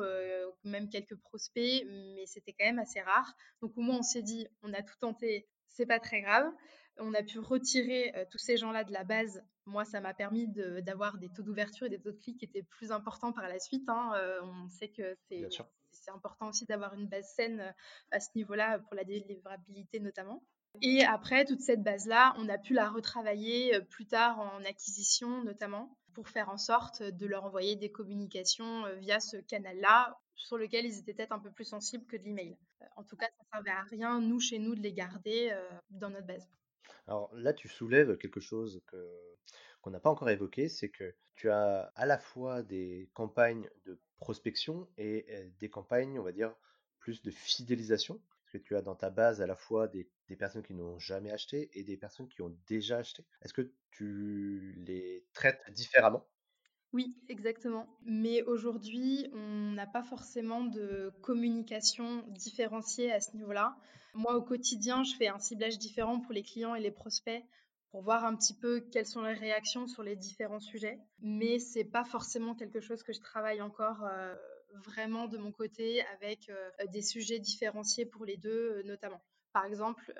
même 0.64 0.88
quelques 0.88 1.16
prospects, 1.16 1.84
mais 1.86 2.26
c'était 2.26 2.52
quand 2.52 2.66
même 2.66 2.80
assez 2.80 3.00
rare. 3.00 3.32
Donc 3.62 3.78
au 3.78 3.80
moins, 3.80 3.98
on 3.98 4.02
s'est 4.02 4.22
dit, 4.22 4.48
on 4.62 4.72
a 4.72 4.82
tout 4.82 4.96
tenté, 4.98 5.46
c'est 5.68 5.86
pas 5.86 6.00
très 6.00 6.20
grave. 6.20 6.50
On 6.98 7.14
a 7.14 7.22
pu 7.22 7.38
retirer 7.38 8.12
tous 8.30 8.38
ces 8.38 8.56
gens-là 8.56 8.84
de 8.84 8.92
la 8.92 9.04
base. 9.04 9.42
Moi, 9.66 9.84
ça 9.84 10.00
m'a 10.00 10.14
permis 10.14 10.48
d'avoir 10.48 11.18
des 11.18 11.28
taux 11.28 11.42
d'ouverture 11.42 11.86
et 11.86 11.90
des 11.90 12.00
taux 12.00 12.10
de 12.10 12.18
clics 12.18 12.38
qui 12.38 12.44
étaient 12.44 12.64
plus 12.64 12.90
importants 12.90 13.32
par 13.32 13.48
la 13.48 13.60
suite. 13.60 13.88
Hein. 13.88 14.12
on 14.42 14.68
sait 14.68 14.88
que 14.88 15.16
c'est 15.28 16.10
important 16.10 16.48
aussi 16.48 16.64
d'avoir 16.64 16.94
une 16.94 17.06
base 17.06 17.32
saine 17.36 17.72
à 18.10 18.18
ce 18.18 18.30
niveau-là 18.34 18.80
pour 18.80 18.94
la 18.94 19.04
délivrabilité 19.04 20.00
notamment. 20.00 20.42
Et 20.82 21.04
après, 21.04 21.44
toute 21.44 21.60
cette 21.60 21.82
base-là, 21.82 22.34
on 22.38 22.48
a 22.48 22.58
pu 22.58 22.74
la 22.74 22.88
retravailler 22.88 23.80
plus 23.90 24.06
tard 24.06 24.38
en 24.40 24.64
acquisition 24.64 25.42
notamment 25.44 25.96
pour 26.14 26.28
faire 26.28 26.48
en 26.48 26.56
sorte 26.56 27.02
de 27.02 27.26
leur 27.26 27.44
envoyer 27.44 27.76
des 27.76 27.92
communications 27.92 28.84
via 28.96 29.20
ce 29.20 29.36
canal-là 29.36 30.18
sur 30.38 30.56
lequel 30.56 30.86
ils 30.86 30.98
étaient 30.98 31.12
peut-être 31.12 31.32
un 31.32 31.38
peu 31.38 31.50
plus 31.50 31.66
sensibles 31.66 32.06
que 32.06 32.16
de 32.16 32.22
l'email. 32.22 32.56
En 32.96 33.04
tout 33.04 33.16
cas, 33.16 33.26
ça 33.26 33.32
ne 33.42 33.48
servait 33.52 33.78
à 33.78 33.82
rien, 33.82 34.20
nous, 34.20 34.40
chez 34.40 34.58
nous, 34.58 34.74
de 34.74 34.80
les 34.80 34.92
garder 34.92 35.54
dans 35.90 36.10
notre 36.10 36.26
base. 36.26 36.48
Alors 37.06 37.30
là, 37.34 37.52
tu 37.52 37.68
soulèves 37.68 38.16
quelque 38.16 38.40
chose 38.40 38.82
qu'on 39.82 39.90
n'a 39.90 40.00
pas 40.00 40.10
encore 40.10 40.30
évoqué, 40.30 40.68
c'est 40.68 40.88
que 40.88 41.14
tu 41.34 41.50
as 41.50 41.92
à 41.94 42.06
la 42.06 42.18
fois 42.18 42.62
des 42.62 43.10
campagnes 43.14 43.68
de 43.84 44.00
prospection 44.18 44.88
et 44.96 45.26
des 45.60 45.68
campagnes, 45.68 46.18
on 46.18 46.22
va 46.24 46.32
dire, 46.32 46.54
plus 46.98 47.22
de 47.22 47.30
fidélisation. 47.30 48.20
Parce 48.40 48.62
que 48.62 48.66
tu 48.66 48.76
as 48.76 48.82
dans 48.82 48.94
ta 48.94 49.10
base 49.10 49.42
à 49.42 49.46
la 49.46 49.56
fois 49.56 49.88
des 49.88 50.08
personnes 50.38 50.62
qui 50.62 50.72
n'ont 50.72 50.98
jamais 50.98 51.30
acheté 51.30 51.68
et 51.78 51.84
des 51.84 51.98
personnes 51.98 52.28
qui 52.28 52.40
ont 52.40 52.56
déjà 52.66 52.96
acheté. 52.96 53.26
Est-ce 53.42 53.52
que 53.52 53.70
tu 53.90 54.74
les 54.86 55.26
traites 55.34 55.60
différemment? 55.72 56.26
Oui, 56.92 57.14
exactement. 57.28 57.86
Mais 58.04 58.42
aujourd'hui, 58.44 59.28
on 59.34 59.72
n'a 59.72 59.86
pas 59.86 60.02
forcément 60.02 60.64
de 60.64 61.12
communication 61.20 62.24
différenciée 62.28 63.12
à 63.12 63.20
ce 63.20 63.36
niveau-là. 63.36 63.76
Moi, 64.14 64.34
au 64.34 64.42
quotidien, 64.42 65.04
je 65.04 65.14
fais 65.14 65.28
un 65.28 65.38
ciblage 65.38 65.78
différent 65.78 66.20
pour 66.20 66.32
les 66.32 66.42
clients 66.42 66.74
et 66.74 66.80
les 66.80 66.90
prospects 66.90 67.44
pour 67.90 68.02
voir 68.02 68.24
un 68.24 68.34
petit 68.36 68.54
peu 68.54 68.80
quelles 68.80 69.06
sont 69.06 69.22
les 69.22 69.34
réactions 69.34 69.86
sur 69.86 70.02
les 70.02 70.16
différents 70.16 70.60
sujets. 70.60 70.98
Mais 71.20 71.58
c'est 71.58 71.84
pas 71.84 72.04
forcément 72.04 72.54
quelque 72.54 72.80
chose 72.80 73.02
que 73.02 73.12
je 73.12 73.20
travaille 73.20 73.60
encore 73.60 74.04
euh, 74.04 74.34
vraiment 74.86 75.26
de 75.26 75.38
mon 75.38 75.52
côté 75.52 76.02
avec 76.16 76.48
euh, 76.48 76.70
des 76.92 77.02
sujets 77.02 77.38
différenciés 77.38 78.06
pour 78.06 78.24
les 78.24 78.36
deux, 78.36 78.78
euh, 78.78 78.82
notamment. 78.84 79.22
Par 79.52 79.64
exemple, 79.64 80.12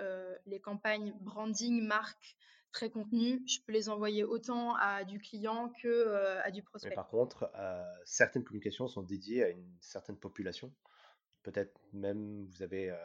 les 0.46 0.58
campagnes 0.58 1.14
branding, 1.20 1.86
marque, 1.86 2.34
très 2.72 2.90
contenu, 2.90 3.42
je 3.46 3.60
peux 3.60 3.72
les 3.72 3.88
envoyer 3.88 4.24
autant 4.24 4.74
à 4.76 5.04
du 5.04 5.18
client 5.18 5.72
que 5.82 5.88
euh, 5.88 6.40
à 6.42 6.50
du 6.50 6.62
prospect. 6.62 6.90
Mais 6.90 6.94
par 6.94 7.08
contre, 7.08 7.50
euh, 7.56 7.82
certaines 8.04 8.44
communications 8.44 8.88
sont 8.88 9.02
dédiées 9.02 9.44
à 9.44 9.48
une 9.48 9.76
certaine 9.80 10.16
population. 10.16 10.72
Peut-être 11.42 11.80
même 11.92 12.44
vous 12.46 12.62
avez 12.62 12.90
euh, 12.90 12.96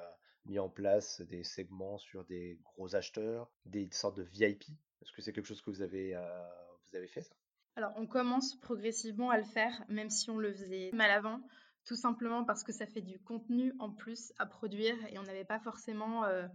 mis 0.45 0.59
en 0.59 0.69
place 0.69 1.21
des 1.21 1.43
segments 1.43 1.97
sur 1.97 2.25
des 2.25 2.59
gros 2.63 2.95
acheteurs, 2.95 3.51
des 3.65 3.89
sortes 3.91 4.17
de 4.17 4.23
VIP. 4.23 4.63
Est-ce 5.01 5.11
que 5.11 5.21
c'est 5.21 5.33
quelque 5.33 5.47
chose 5.47 5.61
que 5.61 5.69
vous 5.69 5.81
avez, 5.81 6.13
vous 6.13 6.95
avez 6.95 7.07
fait 7.07 7.21
ça? 7.21 7.35
Alors 7.75 7.91
on 7.97 8.05
commence 8.05 8.55
progressivement 8.55 9.31
à 9.31 9.37
le 9.37 9.43
faire, 9.43 9.83
même 9.89 10.09
si 10.09 10.29
on 10.29 10.37
le 10.37 10.53
faisait 10.53 10.91
mal 10.93 11.11
avant 11.11 11.41
tout 11.85 11.95
simplement 11.95 12.43
parce 12.45 12.63
que 12.63 12.71
ça 12.71 12.85
fait 12.85 13.01
du 13.01 13.19
contenu 13.19 13.73
en 13.79 13.89
plus 13.89 14.33
à 14.39 14.45
produire 14.45 14.95
et 15.09 15.17
on 15.19 15.23
n'avait 15.23 15.45
pas 15.45 15.59
forcément 15.59 16.25
euh, 16.25 16.47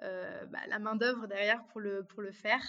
bah, 0.00 0.60
la 0.68 0.78
main-d'œuvre 0.78 1.26
derrière 1.26 1.64
pour 1.66 1.80
le, 1.80 2.04
pour 2.04 2.22
le 2.22 2.32
faire. 2.32 2.62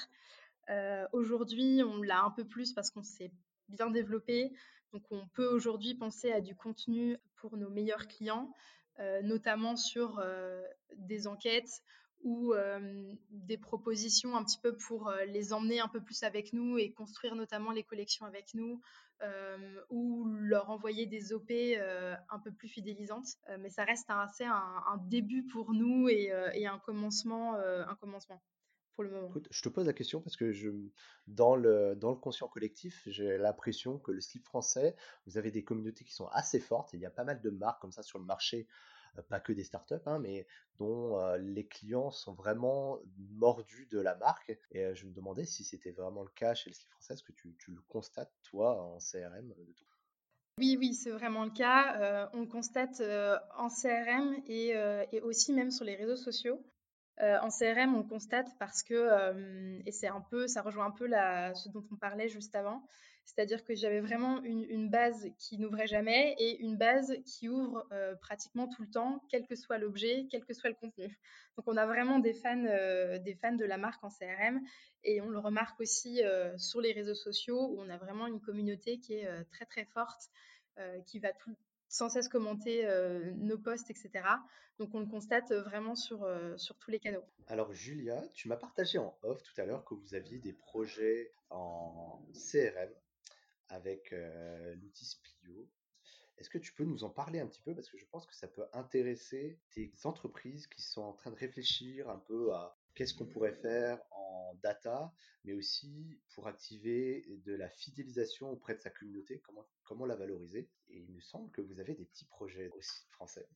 Euh, 0.69 1.05
aujourd'hui, 1.11 1.81
on 1.83 2.01
l'a 2.01 2.23
un 2.23 2.31
peu 2.31 2.45
plus 2.45 2.73
parce 2.73 2.91
qu'on 2.91 3.03
s'est 3.03 3.31
bien 3.69 3.89
développé. 3.89 4.51
Donc, 4.93 5.03
on 5.11 5.27
peut 5.27 5.47
aujourd'hui 5.47 5.95
penser 5.95 6.31
à 6.31 6.41
du 6.41 6.55
contenu 6.55 7.17
pour 7.35 7.57
nos 7.57 7.69
meilleurs 7.69 8.07
clients, 8.07 8.51
euh, 8.99 9.21
notamment 9.21 9.75
sur 9.75 10.23
des 10.95 11.27
enquêtes 11.27 11.81
ou 12.23 12.53
des 13.29 13.57
propositions 13.57 14.35
un 14.35 14.43
petit 14.43 14.59
peu 14.59 14.75
pour 14.75 15.11
les 15.27 15.53
emmener 15.53 15.79
un 15.79 15.87
peu 15.87 16.01
plus 16.01 16.23
avec 16.23 16.53
nous 16.53 16.77
et 16.77 16.91
construire 16.91 17.35
notamment 17.35 17.71
les 17.71 17.83
collections 17.83 18.25
avec 18.25 18.53
nous 18.53 18.81
ou 19.89 20.25
leur 20.25 20.69
envoyer 20.69 21.05
des 21.05 21.33
OP 21.33 21.51
un 21.51 22.39
peu 22.39 22.51
plus 22.51 22.67
fidélisantes. 22.67 23.27
mais 23.59 23.69
ça 23.69 23.83
reste 23.83 24.09
assez 24.09 24.45
un, 24.45 24.97
début 25.07 25.45
pour 25.45 25.73
nous 25.73 26.09
et, 26.09 26.31
un, 26.65 26.79
commencement, 26.79 27.55
un 27.55 27.95
commencement. 27.95 28.41
Pour 28.95 29.03
le 29.03 29.11
moment. 29.11 29.29
je 29.51 29.61
te 29.61 29.67
pose 29.67 29.85
la 29.85 29.93
question 29.93 30.21
parce 30.21 30.37
que 30.37 30.53
dans, 31.27 31.57
le, 31.57 31.95
dans 31.95 32.11
le 32.11 32.15
conscient 32.15 32.47
collectif, 32.47 33.03
j'ai 33.07 33.37
l'impression 33.37 33.99
que 33.99 34.13
le 34.13 34.21
slip 34.21 34.45
français, 34.45 34.95
vous 35.25 35.37
avez 35.37 35.51
des 35.51 35.65
communautés 35.65 36.05
qui 36.05 36.13
sont 36.13 36.27
assez 36.27 36.61
fortes. 36.61 36.93
il 36.93 37.01
y 37.01 37.05
a 37.05 37.11
pas 37.11 37.25
mal 37.25 37.41
de 37.41 37.49
marques 37.49 37.81
comme 37.81 37.91
ça 37.91 38.03
sur 38.03 38.19
le 38.19 38.25
marché 38.25 38.67
pas 39.23 39.39
que 39.39 39.53
des 39.53 39.63
startups, 39.63 39.95
hein, 40.05 40.19
mais 40.19 40.47
dont 40.77 41.19
euh, 41.19 41.37
les 41.37 41.65
clients 41.65 42.11
sont 42.11 42.33
vraiment 42.33 42.99
mordus 43.17 43.87
de 43.91 43.99
la 43.99 44.15
marque. 44.15 44.57
Et 44.71 44.85
euh, 44.85 44.95
je 44.95 45.05
me 45.05 45.13
demandais 45.13 45.45
si 45.45 45.63
c'était 45.63 45.91
vraiment 45.91 46.23
le 46.23 46.29
cas 46.29 46.53
chez 46.53 46.69
le 46.69 46.75
slip 46.75 46.89
français, 46.91 47.13
est-ce 47.13 47.23
que 47.23 47.31
tu, 47.33 47.55
le 47.67 47.81
constates, 47.87 48.33
toi, 48.43 48.81
en 48.81 48.97
CRM 48.99 49.53
oui, 50.57 50.77
oui, 50.79 50.93
c'est 50.93 51.11
vraiment 51.11 51.43
le 51.43 51.51
cas. 51.51 52.29
on 52.31 52.39
le 52.39 52.47
constate 52.47 53.01
en 53.57 53.67
CRM 53.67 54.41
et, 54.47 54.69
et, 55.11 55.19
aussi 55.19 55.51
même 55.51 55.69
sur 55.69 55.83
les 55.83 55.95
réseaux 55.95 56.15
sociaux. 56.15 56.63
En 57.19 57.49
CRM, 57.49 57.95
on 57.95 58.03
constate 58.03 58.47
parce 58.59 58.83
que, 58.83 59.81
et 59.85 59.91
c'est 59.91 60.07
un 60.07 60.21
peu, 60.21 60.47
ça 60.47 60.61
rejoint 60.61 60.87
un 60.87 60.91
peu 60.91 61.07
ce 61.07 61.69
dont 61.69 61.83
on 61.91 61.95
parlait 61.95 62.27
juste 62.27 62.55
avant, 62.55 62.83
c'est-à-dire 63.25 63.63
que 63.63 63.73
j'avais 63.73 64.01
vraiment 64.01 64.41
une, 64.43 64.89
base 64.89 65.27
qui 65.39 65.57
n'ouvrait 65.57 65.87
jamais 65.87 66.35
et 66.37 66.59
une 66.61 66.77
base 66.77 67.15
qui 67.25 67.49
ouvre 67.49 67.85
euh, 67.91 68.15
pratiquement 68.15 68.67
tout 68.67 68.83
le 68.83 68.89
temps, 68.89 69.23
quel 69.29 69.47
que 69.47 69.55
soit 69.55 69.79
l'objet, 69.79 70.27
quel 70.29 70.45
que 70.45 70.53
soit 70.53 70.69
le 70.69 70.75
contenu. 70.75 71.07
Donc 71.57 71.67
on 71.67 71.75
a 71.75 71.87
vraiment 71.87 72.19
des 72.19 72.33
fans, 72.33 72.65
euh, 72.65 73.17
des 73.17 73.33
fans 73.33 73.55
de 73.55 73.65
la 73.65 73.77
marque 73.77 74.03
en 74.03 74.09
CRM 74.09 74.61
et 75.03 75.21
on 75.21 75.29
le 75.29 75.39
remarque 75.39 75.79
aussi 75.79 76.23
euh, 76.23 76.55
sur 76.57 76.81
les 76.81 76.91
réseaux 76.91 77.15
sociaux 77.15 77.71
où 77.71 77.81
on 77.81 77.89
a 77.89 77.97
vraiment 77.97 78.27
une 78.27 78.39
communauté 78.39 78.99
qui 78.99 79.15
est 79.15 79.27
très 79.49 79.65
très 79.65 79.85
forte, 79.85 80.29
qui 81.05 81.19
va 81.19 81.31
sans 81.87 82.09
cesse 82.09 82.27
commenter 82.27 82.87
nos 83.37 83.57
posts, 83.57 83.89
etc. 83.89 84.11
Donc 84.79 84.93
on 84.93 84.99
le 84.99 85.05
constate 85.05 85.51
vraiment 85.51 85.95
sur, 85.95 86.27
sur 86.57 86.77
tous 86.77 86.91
les 86.91 86.99
canaux. 86.99 87.23
Alors 87.47 87.71
Julia, 87.73 88.23
tu 88.33 88.47
m'as 88.47 88.57
partagé 88.57 88.97
en 88.97 89.17
off 89.23 89.41
tout 89.43 89.59
à 89.61 89.65
l'heure 89.65 89.85
que 89.85 89.93
vous 89.93 90.15
aviez 90.15 90.39
des 90.39 90.53
projets 90.53 91.31
en 91.49 92.21
CRM 92.33 92.89
avec 93.69 94.13
l'outil 94.81 95.05
Splio. 95.05 95.67
Est-ce 96.37 96.49
que 96.49 96.57
tu 96.57 96.73
peux 96.73 96.83
nous 96.83 97.03
en 97.03 97.09
parler 97.09 97.39
un 97.39 97.47
petit 97.47 97.61
peu? 97.61 97.73
Parce 97.73 97.89
que 97.89 97.97
je 97.97 98.05
pense 98.07 98.25
que 98.25 98.35
ça 98.35 98.47
peut 98.47 98.65
intéresser 98.73 99.57
des 99.75 99.93
entreprises 100.03 100.67
qui 100.67 100.81
sont 100.81 101.01
en 101.01 101.13
train 101.13 101.31
de 101.31 101.37
réfléchir 101.37 102.09
un 102.09 102.19
peu 102.19 102.53
à 102.53 102.77
qu'est-ce 102.95 103.13
qu'on 103.13 103.25
pourrait 103.25 103.53
faire 103.53 103.99
en 104.11 104.55
data, 104.63 105.13
mais 105.43 105.53
aussi 105.53 106.17
pour 106.33 106.47
activer 106.47 107.25
de 107.45 107.53
la 107.53 107.69
fidélisation 107.69 108.49
auprès 108.49 108.75
de 108.75 108.81
sa 108.81 108.89
communauté, 108.89 109.41
comment, 109.83 110.05
la 110.05 110.15
valoriser. 110.15 110.69
Et 110.89 110.99
il 110.99 111.11
me 111.13 111.21
semble 111.21 111.51
que 111.51 111.61
vous 111.61 111.79
avez 111.79 111.93
des 111.93 112.05
petits 112.05 112.25
projets 112.25 112.69
aussi 112.69 113.05
français. 113.11 113.47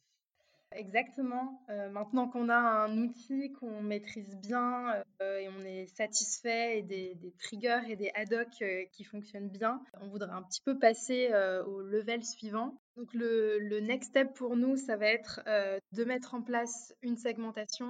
Exactement. 0.71 1.63
Euh, 1.69 1.89
maintenant 1.89 2.29
qu'on 2.29 2.47
a 2.47 2.55
un 2.55 2.95
outil 2.99 3.51
qu'on 3.53 3.81
maîtrise 3.81 4.37
bien 4.37 5.03
euh, 5.19 5.39
et 5.39 5.49
on 5.49 5.65
est 5.65 5.87
satisfait 5.87 6.77
et 6.77 6.83
des, 6.83 7.17
triggers 7.39 7.81
et 7.89 7.95
des 7.95 8.11
ad 8.13 8.31
hoc 8.31 8.47
euh, 8.61 8.85
qui 8.91 9.03
fonctionnent 9.03 9.49
bien, 9.49 9.81
on 9.99 10.09
voudrait 10.09 10.29
un 10.29 10.43
petit 10.43 10.61
peu 10.61 10.77
passer 10.77 11.31
au 11.65 11.81
level 11.81 12.23
suivant. 12.23 12.77
Donc 12.97 13.13
le, 13.13 13.79
next 13.79 14.09
step 14.09 14.31
pour 14.35 14.55
nous, 14.55 14.77
ça 14.77 14.95
va 14.95 15.07
être 15.07 15.41
de 15.91 16.03
mettre 16.03 16.35
en 16.35 16.43
place 16.43 16.93
une 17.01 17.17
segmentation 17.17 17.87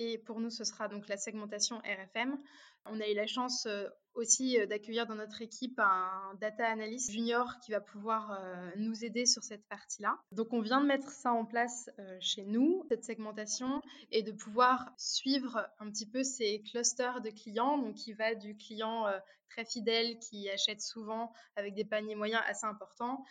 et 0.00 0.16
pour 0.16 0.40
nous, 0.40 0.48
ce 0.48 0.64
sera 0.64 0.88
donc 0.88 1.08
la 1.08 1.18
segmentation 1.18 1.76
RFM. 1.78 2.38
On 2.86 2.98
a 2.98 3.06
eu 3.06 3.14
la 3.14 3.26
chance 3.26 3.68
aussi 4.14 4.56
d'accueillir 4.66 5.06
dans 5.06 5.14
notre 5.14 5.42
équipe 5.42 5.78
un 5.78 6.34
data 6.40 6.66
analyst 6.66 7.10
junior 7.10 7.58
qui 7.62 7.72
va 7.72 7.80
pouvoir 7.80 8.40
nous 8.76 9.04
aider 9.04 9.26
sur 9.26 9.42
cette 9.42 9.68
partie-là. 9.68 10.18
Donc 10.32 10.54
on 10.54 10.62
vient 10.62 10.80
de 10.80 10.86
mettre 10.86 11.10
ça 11.10 11.32
en 11.32 11.44
place 11.44 11.90
chez 12.20 12.46
nous, 12.46 12.82
cette 12.88 13.04
segmentation, 13.04 13.82
et 14.10 14.22
de 14.22 14.32
pouvoir 14.32 14.94
suivre 14.96 15.68
un 15.78 15.90
petit 15.90 16.06
peu 16.06 16.24
ces 16.24 16.62
clusters 16.62 17.20
de 17.20 17.28
clients, 17.28 17.76
donc 17.76 17.96
qui 17.96 18.14
va 18.14 18.34
du 18.34 18.56
client 18.56 19.04
très 19.50 19.66
fidèle 19.66 20.18
qui 20.18 20.48
achète 20.48 20.80
souvent 20.80 21.34
avec 21.56 21.74
des 21.74 21.84
paniers 21.84 22.14
moyens 22.14 22.42
assez 22.46 22.64
importants, 22.64 23.22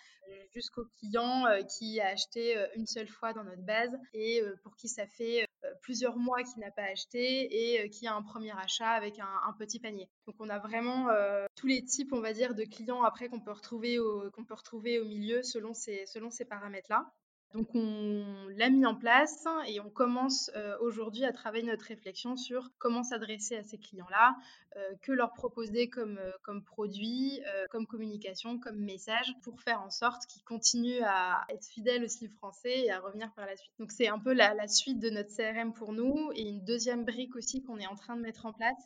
jusqu'au 0.53 0.85
client 0.99 1.45
qui 1.79 1.99
a 1.99 2.09
acheté 2.09 2.55
une 2.75 2.85
seule 2.85 3.07
fois 3.07 3.33
dans 3.33 3.43
notre 3.43 3.63
base 3.63 3.97
et 4.13 4.43
pour 4.61 4.75
qui 4.75 4.87
ça 4.87 5.07
fait 5.07 5.47
plusieurs 5.81 6.17
mois 6.17 6.43
qu'il 6.43 6.59
n'a 6.59 6.71
pas 6.71 6.83
acheté 6.83 7.81
et 7.81 7.89
qui 7.89 8.07
a 8.07 8.15
un 8.15 8.21
premier 8.21 8.51
achat 8.57 8.89
avec 8.89 9.19
un, 9.19 9.53
petit 9.57 9.79
panier. 9.79 10.09
Donc 10.25 10.35
on 10.39 10.49
a 10.49 10.59
vraiment 10.59 11.07
tous 11.55 11.67
les 11.67 11.83
types, 11.83 12.13
on 12.13 12.21
va 12.21 12.33
dire, 12.33 12.55
de 12.55 12.63
clients 12.63 13.03
après 13.03 13.29
qu'on 13.29 13.39
peut 13.39 13.51
retrouver 13.51 13.99
au, 13.99 14.29
qu'on 14.31 14.45
peut 14.45 14.53
retrouver 14.53 14.99
au 14.99 15.05
milieu 15.05 15.43
selon 15.43 15.73
ces, 15.73 16.05
selon 16.05 16.29
ces 16.29 16.45
paramètres-là. 16.45 17.11
Donc 17.53 17.67
on 17.73 18.23
l'a 18.57 18.69
mis 18.69 18.85
en 18.85 18.93
place 18.93 19.45
et 19.65 19.79
on 19.79 19.89
commence 19.89 20.51
euh, 20.55 20.77
aujourd'hui 20.81 21.25
à 21.25 21.31
travailler 21.31 21.63
notre 21.63 21.85
réflexion 21.85 22.37
sur 22.37 22.69
comment 22.77 23.01
s'adresser 23.01 23.55
à 23.55 23.63
ces 23.63 23.79
clients-là, 23.79 24.35
euh, 24.75 24.93
que 25.01 25.11
leur 25.11 25.33
proposer 25.33 25.89
comme, 25.89 26.19
euh, 26.19 26.59
produit, 26.61 27.41
comme 27.71 27.87
communication, 27.87 28.59
comme 28.59 28.77
message 28.77 29.33
pour 29.41 29.61
faire 29.61 29.81
en 29.81 29.89
sorte 29.89 30.27
qu'ils 30.27 30.43
continuent 30.43 31.01
à 31.03 31.45
être 31.49 31.65
fidèles 31.65 32.05
au 32.05 32.27
français 32.37 32.81
et 32.81 32.91
à 32.91 32.99
revenir 32.99 33.33
par 33.33 33.47
la 33.47 33.55
suite. 33.55 33.71
Donc 33.79 33.91
c'est 33.91 34.07
un 34.07 34.19
peu 34.19 34.33
la, 34.33 34.53
la 34.53 34.67
suite 34.67 34.99
de 34.99 35.09
notre 35.09 35.35
CRM 35.35 35.73
pour 35.73 35.91
nous 35.91 36.31
et 36.35 36.47
une 36.47 36.63
deuxième 36.63 37.03
brique 37.03 37.35
aussi 37.35 37.63
qu'on 37.63 37.79
est 37.79 37.87
en 37.87 37.95
train 37.95 38.15
de 38.15 38.21
mettre 38.21 38.45
en 38.45 38.53
place, 38.53 38.77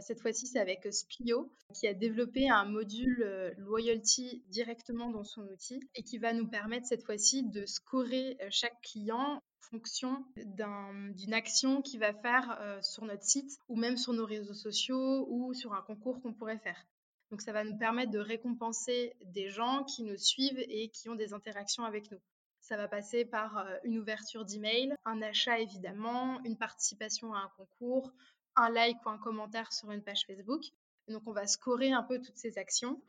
cette 0.00 0.20
fois-ci, 0.20 0.46
c'est 0.46 0.58
avec 0.58 0.86
Splio, 0.92 1.52
qui 1.74 1.86
a 1.86 1.94
développé 1.94 2.48
un 2.48 2.64
module 2.64 3.22
euh, 3.22 3.52
loyalty 3.58 4.42
directement 4.48 5.10
dans 5.10 5.24
son 5.24 5.42
outil 5.42 5.80
et 5.94 6.02
qui 6.02 6.18
va 6.18 6.32
nous 6.32 6.48
permettre 6.48 6.86
cette 6.86 7.04
fois-ci 7.04 7.42
de 7.42 7.66
scorer 7.66 8.38
euh, 8.40 8.46
chaque 8.50 8.80
client 8.82 9.36
en 9.36 9.42
fonction 9.60 10.24
d'une 10.36 11.32
action 11.32 11.80
qu'il 11.80 12.00
va 12.00 12.12
faire 12.12 12.78
sur 12.82 13.04
notre 13.06 13.22
site 13.22 13.58
ou 13.68 13.76
même 13.76 13.96
sur 13.96 14.12
nos 14.12 14.26
réseaux 14.26 14.52
sociaux 14.52 15.26
ou 15.30 15.54
sur 15.54 15.72
un 15.72 15.80
concours 15.80 16.20
qu'on 16.20 16.34
pourrait 16.34 16.58
faire. 16.58 16.84
Donc 17.30 17.40
ça 17.40 17.52
va 17.52 17.64
nous 17.64 17.78
permettre 17.78 18.10
de 18.10 18.18
récompenser 18.18 19.14
des 19.22 19.48
gens 19.48 19.84
qui 19.84 20.02
nous 20.02 20.18
suivent 20.18 20.62
et 20.68 20.90
qui 20.90 21.08
ont 21.08 21.14
des 21.14 21.32
interactions 21.32 21.84
avec 21.84 22.10
nous. 22.10 22.18
Ça 22.60 22.76
va 22.76 22.86
passer 22.86 23.24
par 23.24 23.66
une 23.84 23.98
ouverture 23.98 24.44
d'email, 24.44 24.94
un 25.06 25.22
achat 25.22 25.58
évidemment, 25.58 26.42
une 26.44 26.58
participation 26.58 27.32
à 27.32 27.38
un 27.38 27.50
concours, 27.56 28.12
un 28.56 28.70
like 28.70 29.04
ou 29.06 29.10
un 29.10 29.18
commentaire 29.18 29.72
sur 29.72 29.90
une 29.90 30.02
page 30.02 30.24
Facebook. 30.26 30.62
donc, 31.08 31.22
on 31.26 31.32
va 31.32 31.46
scorer 31.46 31.92
un 31.92 32.02
peu 32.02 32.20
toutes 32.20 32.36
ces 32.36 32.58
actions 32.58 33.00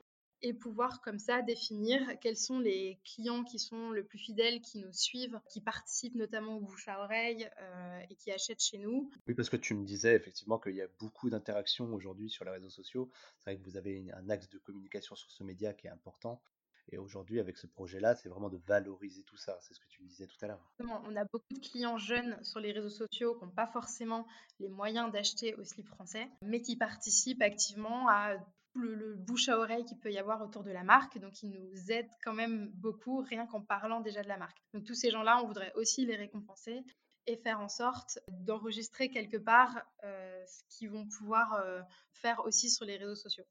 et 0.43 0.53
pouvoir 0.53 1.01
comme 1.01 1.19
ça 1.19 1.41
définir 1.41 2.01
quels 2.19 2.37
sont 2.37 2.59
les 2.59 2.99
clients 3.05 3.45
qui 3.45 3.57
sont 3.59 3.91
le 3.91 4.03
plus 4.03 4.19
fidèles, 4.19 4.59
qui 4.59 4.77
nous 4.79 4.91
suivent, 4.91 5.39
qui 5.49 5.61
participent 5.61 6.15
notamment 6.15 6.57
au 6.57 6.59
bouche 6.59 6.87
à 6.89 7.01
oreille 7.01 7.49
euh, 7.61 7.99
et 8.09 8.15
qui 8.15 8.29
achètent 8.29 8.61
chez 8.61 8.77
nous. 8.77 9.09
Oui, 9.27 9.33
parce 9.33 9.49
que 9.49 9.55
tu 9.55 9.73
me 9.73 9.85
disais 9.85 10.15
effectivement 10.15 10.59
qu'il 10.59 10.75
y 10.75 10.81
a 10.81 10.87
beaucoup 10.99 11.29
d'interactions 11.29 11.93
aujourd'hui 11.93 12.29
sur 12.29 12.43
les 12.43 12.51
réseaux 12.51 12.69
sociaux. 12.69 13.09
C'est 13.39 13.51
vrai 13.51 13.57
que 13.57 13.63
vous 13.63 13.77
avez 13.77 14.11
un 14.13 14.29
axe 14.29 14.49
de 14.49 14.57
communication 14.57 15.15
sur 15.15 15.31
ce 15.31 15.43
média 15.45 15.73
qui 15.73 15.87
est 15.87 15.91
important. 15.91 16.41
Et 16.91 16.97
aujourd'hui, 16.97 17.39
avec 17.39 17.57
ce 17.57 17.67
projet-là, 17.67 18.15
c'est 18.15 18.29
vraiment 18.29 18.49
de 18.49 18.57
valoriser 18.57 19.23
tout 19.23 19.37
ça. 19.37 19.57
C'est 19.61 19.73
ce 19.73 19.79
que 19.79 19.87
tu 19.87 20.01
me 20.01 20.07
disais 20.07 20.27
tout 20.27 20.37
à 20.41 20.47
l'heure. 20.47 20.71
On 20.79 21.15
a 21.15 21.23
beaucoup 21.25 21.53
de 21.53 21.59
clients 21.59 21.97
jeunes 21.97 22.37
sur 22.43 22.59
les 22.59 22.71
réseaux 22.71 22.89
sociaux 22.89 23.35
qui 23.35 23.45
n'ont 23.45 23.51
pas 23.51 23.67
forcément 23.67 24.27
les 24.59 24.69
moyens 24.69 25.11
d'acheter 25.11 25.55
au 25.55 25.63
slip 25.63 25.87
français, 25.87 26.27
mais 26.41 26.61
qui 26.61 26.75
participent 26.75 27.41
activement 27.41 28.09
à 28.09 28.35
le, 28.75 28.95
le, 28.95 29.15
bouche 29.15 29.49
à 29.49 29.57
oreille 29.57 29.85
qu'il 29.85 29.99
peut 29.99 30.11
y 30.11 30.17
avoir 30.17 30.41
autour 30.41 30.63
de 30.63 30.71
la 30.71 30.83
marque. 30.83 31.19
Donc, 31.19 31.41
ils 31.43 31.49
nous 31.49 31.91
aident 31.91 32.09
quand 32.23 32.33
même 32.33 32.69
beaucoup, 32.73 33.21
rien 33.21 33.45
qu'en 33.45 33.61
parlant 33.61 34.01
déjà 34.01 34.23
de 34.23 34.27
la 34.27 34.37
marque. 34.37 34.57
Donc, 34.73 34.83
tous 34.83 34.95
ces 34.95 35.11
gens-là, 35.11 35.41
on 35.43 35.47
voudrait 35.47 35.73
aussi 35.75 36.05
les 36.05 36.15
récompenser 36.15 36.83
et 37.27 37.37
faire 37.37 37.61
en 37.61 37.69
sorte 37.69 38.19
d'enregistrer 38.27 39.09
quelque 39.09 39.37
part 39.37 39.81
euh, 40.03 40.45
ce 40.45 40.63
qu'ils 40.69 40.89
vont 40.89 41.07
pouvoir 41.07 41.53
euh, 41.53 41.81
faire 42.11 42.43
aussi 42.45 42.69
sur 42.69 42.85
les 42.85 42.97
réseaux 42.97 43.15
sociaux. 43.15 43.45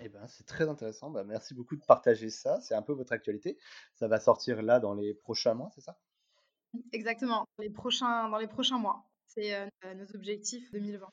Eh 0.00 0.08
ben, 0.08 0.26
c'est 0.28 0.46
très 0.46 0.68
intéressant. 0.68 1.10
Bah, 1.10 1.24
merci 1.24 1.54
beaucoup 1.54 1.76
de 1.76 1.84
partager 1.84 2.30
ça. 2.30 2.60
C'est 2.60 2.74
un 2.74 2.82
peu 2.82 2.92
votre 2.92 3.12
actualité. 3.12 3.58
Ça 3.94 4.08
va 4.08 4.18
sortir 4.18 4.62
là 4.62 4.80
dans 4.80 4.94
les 4.94 5.14
prochains 5.14 5.54
mois, 5.54 5.70
c'est 5.74 5.82
ça? 5.82 5.98
Exactement, 6.92 7.44
dans 7.58 7.62
les 7.62 7.70
prochains, 7.70 8.28
dans 8.28 8.38
les 8.38 8.46
prochains 8.46 8.78
mois. 8.78 9.04
C'est 9.26 9.54
euh, 9.54 9.66
nos 9.94 10.06
objectifs 10.14 10.70
2020. 10.72 11.08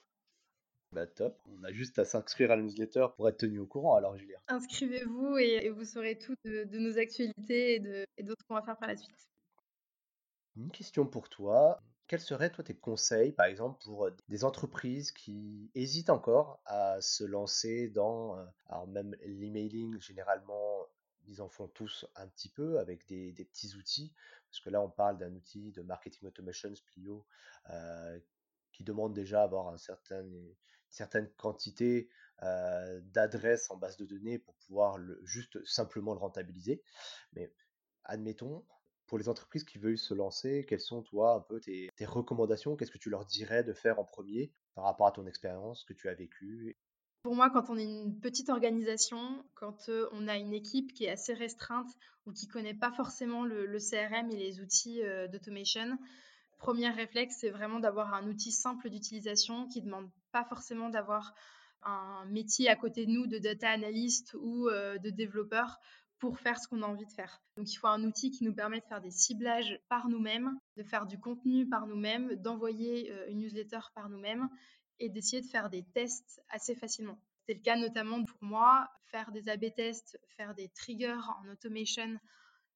Bah 0.93 1.05
top, 1.05 1.37
on 1.47 1.63
a 1.63 1.71
juste 1.73 1.99
à 1.99 2.05
s'inscrire 2.05 2.49
à 2.51 2.55
la 2.55 2.61
newsletter 2.61 3.07
pour 3.17 3.27
être 3.27 3.37
tenu 3.37 3.59
au 3.59 3.67
courant 3.67 3.95
alors 3.95 4.15
Julien. 4.17 4.37
Inscrivez-vous 4.47 5.37
et, 5.37 5.69
vous 5.69 5.83
saurez 5.83 6.17
tout 6.17 6.33
de, 6.45 6.63
nos 6.77 6.97
actualités 6.97 7.75
et, 7.75 8.05
et 8.15 8.23
d'autres 8.23 8.45
qu'on 8.47 8.55
va 8.55 8.61
faire 8.61 8.77
par 8.77 8.87
la 8.87 8.95
suite. 8.95 9.27
Une 10.55 10.71
question 10.71 11.05
pour 11.05 11.27
toi. 11.27 11.81
Quels 12.07 12.21
seraient, 12.21 12.49
toi, 12.49 12.63
tes 12.63 12.75
conseils, 12.75 13.33
par 13.33 13.47
exemple, 13.47 13.83
pour 13.83 14.09
des 14.29 14.45
entreprises 14.45 15.11
qui 15.11 15.69
hésitent 15.75 16.09
encore 16.09 16.61
à 16.65 17.01
se 17.01 17.25
lancer 17.25 17.89
dans, 17.89 18.37
alors 18.67 18.87
même 18.87 19.15
l'emailing, 19.25 19.99
généralement, 19.99 20.87
ils 21.27 21.41
en 21.41 21.49
font 21.49 21.67
tous 21.67 22.05
un 22.15 22.27
petit 22.27 22.47
peu 22.47 22.79
avec 22.79 23.05
des, 23.07 23.33
petits 23.33 23.75
outils, 23.75 24.13
parce 24.49 24.61
que 24.61 24.69
là, 24.69 24.81
on 24.81 24.89
parle 24.89 25.17
d'un 25.17 25.33
outil 25.33 25.73
de 25.73 25.81
marketing 25.81 26.27
automation, 26.29 26.73
Splio, 26.73 27.25
qui 28.71 28.83
demande 28.85 29.13
déjà 29.13 29.43
avoir 29.43 29.67
un 29.67 29.77
certain, 29.77 30.21
une 30.21 30.55
certaine 30.89 31.29
quantité 31.31 32.09
d'adresses 32.41 33.69
en 33.69 33.75
base 33.75 33.97
de 33.97 34.05
données 34.05 34.39
pour 34.39 34.55
pouvoir 34.55 34.97
juste 35.23 35.63
simplement 35.65 36.13
le 36.13 36.19
rentabiliser. 36.19 36.81
Mais 37.33 37.51
admettons, 38.05 38.65
pour 39.07 39.17
les 39.17 39.29
entreprises 39.29 39.63
qui 39.63 39.77
veulent 39.77 39.97
se 39.97 40.13
lancer, 40.13 40.65
quelles 40.67 40.81
sont, 40.81 41.01
toi, 41.01 41.35
un 41.35 41.39
peu 41.39 41.59
tes, 41.59 41.89
recommandations? 42.05 42.75
Qu'est-ce 42.75 42.91
que 42.91 42.97
tu 42.97 43.09
leur 43.09 43.25
dirais 43.25 43.63
de 43.63 43.73
faire 43.73 43.99
en 43.99 44.03
premier 44.03 44.51
par 44.75 44.83
rapport 44.83 45.07
à 45.07 45.11
ton 45.11 45.25
expérience 45.25 45.83
que 45.85 45.93
tu 45.93 46.09
as 46.09 46.13
vécue? 46.13 46.77
Pour 47.23 47.35
moi, 47.35 47.49
quand 47.49 47.69
on 47.69 47.77
est 47.77 47.83
une 47.83 48.19
petite 48.19 48.49
organisation, 48.49 49.43
quand 49.55 49.89
on 50.11 50.27
a 50.27 50.37
une 50.37 50.53
équipe 50.53 50.93
qui 50.93 51.05
est 51.05 51.09
assez 51.09 51.33
restreinte 51.33 51.89
ou 52.25 52.31
qui 52.31 52.47
ne 52.47 52.51
connaît 52.51 52.73
pas 52.73 52.91
forcément 52.91 53.43
le, 53.43 53.77
CRM 53.79 54.29
et 54.31 54.37
les 54.37 54.59
outils 54.61 55.01
d'automation, 55.31 55.97
premier 56.57 56.89
réflexe, 56.89 57.37
c'est 57.39 57.49
vraiment 57.49 57.79
d'avoir 57.79 58.13
un 58.13 58.27
outil 58.27 58.51
simple 58.51 58.89
d'utilisation 58.89 59.67
qui 59.67 59.81
ne 59.81 59.85
demande 59.85 60.09
pas 60.31 60.45
forcément 60.45 60.89
d'avoir 60.89 61.33
un 61.83 62.25
métier 62.25 62.69
à 62.69 62.75
côté 62.75 63.05
de 63.05 63.11
nous 63.11 63.27
de 63.27 63.39
data 63.39 63.69
analyst 63.69 64.35
ou 64.39 64.69
de 64.69 65.09
développeur 65.09 65.79
pour 66.19 66.39
faire 66.39 66.59
ce 66.59 66.67
qu'on 66.67 66.81
a 66.81 66.87
envie 66.87 67.05
de 67.05 67.11
faire. 67.11 67.41
Donc 67.55 67.71
il 67.71 67.75
faut 67.75 67.87
un 67.87 68.03
outil 68.03 68.31
qui 68.31 68.43
nous 68.43 68.53
permet 68.53 68.79
de 68.79 68.85
faire 68.85 69.01
des 69.01 69.11
ciblages 69.11 69.79
par 69.89 70.07
nous-mêmes, 70.09 70.57
de 70.75 70.83
faire 70.83 71.05
du 71.05 71.19
contenu 71.19 71.67
par 71.67 71.87
nous-mêmes, 71.87 72.35
d'envoyer 72.35 73.11
euh, 73.11 73.29
une 73.29 73.39
newsletter 73.39 73.79
par 73.93 74.09
nous-mêmes 74.09 74.49
et 74.99 75.09
d'essayer 75.09 75.41
de 75.41 75.47
faire 75.47 75.69
des 75.69 75.83
tests 75.93 76.41
assez 76.49 76.75
facilement. 76.75 77.19
C'est 77.45 77.53
le 77.53 77.61
cas 77.61 77.77
notamment 77.77 78.23
pour 78.23 78.39
moi, 78.41 78.89
faire 79.05 79.31
des 79.31 79.47
A-B 79.47 79.73
tests, 79.75 80.19
faire 80.35 80.55
des 80.55 80.69
triggers 80.69 81.21
en 81.43 81.49
automation 81.49 82.19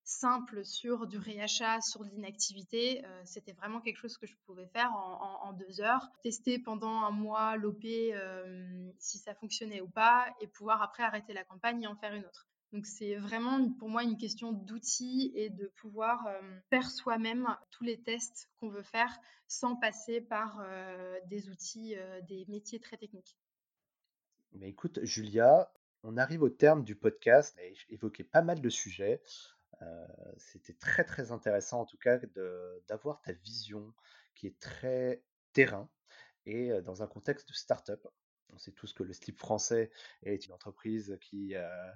simple 0.03 0.65
sur 0.65 1.07
du 1.07 1.17
réachat, 1.17 1.81
sur 1.81 2.03
de 2.03 2.09
l'inactivité, 2.09 3.03
euh, 3.05 3.21
c'était 3.25 3.53
vraiment 3.53 3.81
quelque 3.81 3.97
chose 3.97 4.17
que 4.17 4.27
je 4.27 4.35
pouvais 4.45 4.67
faire 4.67 4.91
en, 4.93 5.53
deux 5.53 5.81
heures. 5.81 6.07
Tester 6.23 6.59
pendant 6.59 7.01
un 7.01 7.11
mois 7.11 7.55
l'OP 7.57 7.83
euh, 7.85 8.91
si 8.99 9.17
ça 9.17 9.35
fonctionnait 9.35 9.81
ou 9.81 9.89
pas 9.89 10.33
et 10.39 10.47
pouvoir 10.47 10.81
après 10.81 11.03
arrêter 11.03 11.33
la 11.33 11.43
campagne 11.43 11.83
et 11.83 11.87
en 11.87 11.95
faire 11.95 12.13
une 12.13 12.25
autre. 12.25 12.47
Donc 12.71 12.85
c'est 12.85 13.15
vraiment 13.15 13.69
pour 13.73 13.89
moi 13.89 14.03
une 14.03 14.17
question 14.17 14.53
d'outils 14.53 15.33
et 15.35 15.49
de 15.49 15.67
pouvoir 15.67 16.25
euh, 16.27 16.59
faire 16.69 16.89
soi-même 16.89 17.47
tous 17.69 17.83
les 17.83 18.01
tests 18.01 18.49
qu'on 18.57 18.69
veut 18.69 18.83
faire 18.83 19.17
sans 19.47 19.75
passer 19.75 20.21
par 20.21 20.61
euh, 20.61 21.19
des 21.25 21.49
outils, 21.49 21.95
euh, 21.97 22.21
des 22.21 22.45
métiers 22.47 22.79
très 22.79 22.95
techniques. 22.95 23.37
Écoute, 24.61 24.99
Julia, 25.03 25.71
on 26.03 26.15
arrive 26.15 26.43
au 26.43 26.49
terme 26.49 26.83
du 26.83 26.95
podcast. 26.95 27.57
et 27.59 27.75
évoqué 27.89 28.23
pas 28.23 28.41
mal 28.41 28.61
de 28.61 28.69
sujets. 28.69 29.21
C'était 30.37 30.73
très 30.73 31.03
très 31.03 31.31
intéressant 31.31 31.81
en 31.81 31.85
tout 31.85 31.97
cas 31.97 32.19
d'avoir 32.87 33.19
ta 33.21 33.31
vision 33.31 33.95
qui 34.35 34.45
est 34.45 34.59
très 34.59 35.23
terrain 35.53 35.89
et 36.45 36.69
dans 36.83 37.01
un 37.01 37.07
contexte 37.07 37.47
de 37.47 37.53
start-up. 37.53 38.05
On 38.53 38.57
sait 38.57 38.71
tous 38.71 38.93
que 38.93 39.03
le 39.03 39.13
slip 39.13 39.37
français 39.37 39.91
est 40.23 40.45
une 40.45 40.53
entreprise 40.53 41.17
qui, 41.21 41.53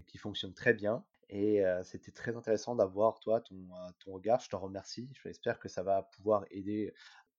qui 0.07 0.17
fonctionne 0.17 0.53
très 0.53 0.73
bien. 0.73 1.03
Et 1.29 1.63
c'était 1.83 2.11
très 2.11 2.35
intéressant 2.35 2.75
d'avoir, 2.75 3.19
toi, 3.19 3.41
ton, 3.41 3.67
ton 3.99 4.13
regard. 4.13 4.39
Je 4.39 4.49
t'en 4.49 4.59
remercie. 4.59 5.09
J'espère 5.23 5.59
que 5.59 5.69
ça 5.69 5.83
va 5.83 6.03
pouvoir 6.03 6.45
aider 6.51 6.93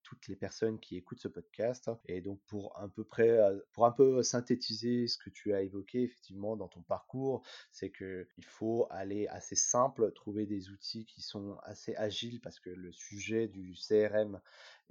toutes 0.07 0.29
les 0.29 0.37
personnes 0.37 0.79
qui 0.79 0.95
écoutent 0.95 1.19
ce 1.19 1.27
podcast. 1.27 1.91
Et 2.05 2.21
donc 2.21 2.39
pour 2.47 2.79
un 2.79 2.87
peu 2.87 3.03
près, 3.03 3.37
pour 3.73 3.85
un 3.85 3.91
peu 3.91 4.23
synthétiser 4.23 5.05
ce 5.07 5.17
que 5.17 5.29
tu 5.29 5.53
as 5.53 5.61
évoqué 5.61 6.03
effectivement 6.03 6.55
dans 6.55 6.69
ton 6.69 6.81
parcours, 6.81 7.45
c'est 7.71 7.89
que 7.89 8.25
il 8.37 8.45
faut 8.45 8.87
aller 8.89 9.27
assez 9.27 9.55
simple, 9.55 10.13
trouver 10.13 10.45
des 10.45 10.69
outils 10.69 11.05
qui 11.05 11.21
sont 11.21 11.57
assez 11.63 11.93
agiles 11.97 12.39
parce 12.39 12.61
que 12.61 12.69
le 12.69 12.93
sujet 12.93 13.49
du 13.49 13.73
CRM 13.75 14.39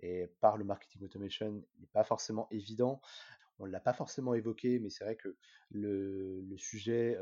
et 0.01 0.27
par 0.41 0.59
le 0.59 0.65
marketing 0.65 1.03
automation 1.05 1.65
n'est 1.81 1.87
pas 1.95 2.05
forcément 2.05 2.47
évident. 2.51 3.01
On 3.59 3.65
l'a 3.65 3.81
pas 3.81 3.93
forcément 3.93 4.35
évoqué, 4.35 4.79
mais 4.79 4.91
c'est 4.91 5.05
vrai 5.05 5.17
que 5.17 5.37
le, 5.71 6.41
le 6.41 6.59
sujet 6.59 7.19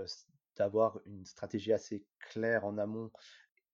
d'avoir 0.56 1.00
une 1.06 1.24
stratégie 1.24 1.72
assez 1.72 2.06
claire 2.18 2.64
en 2.64 2.78
amont 2.78 3.10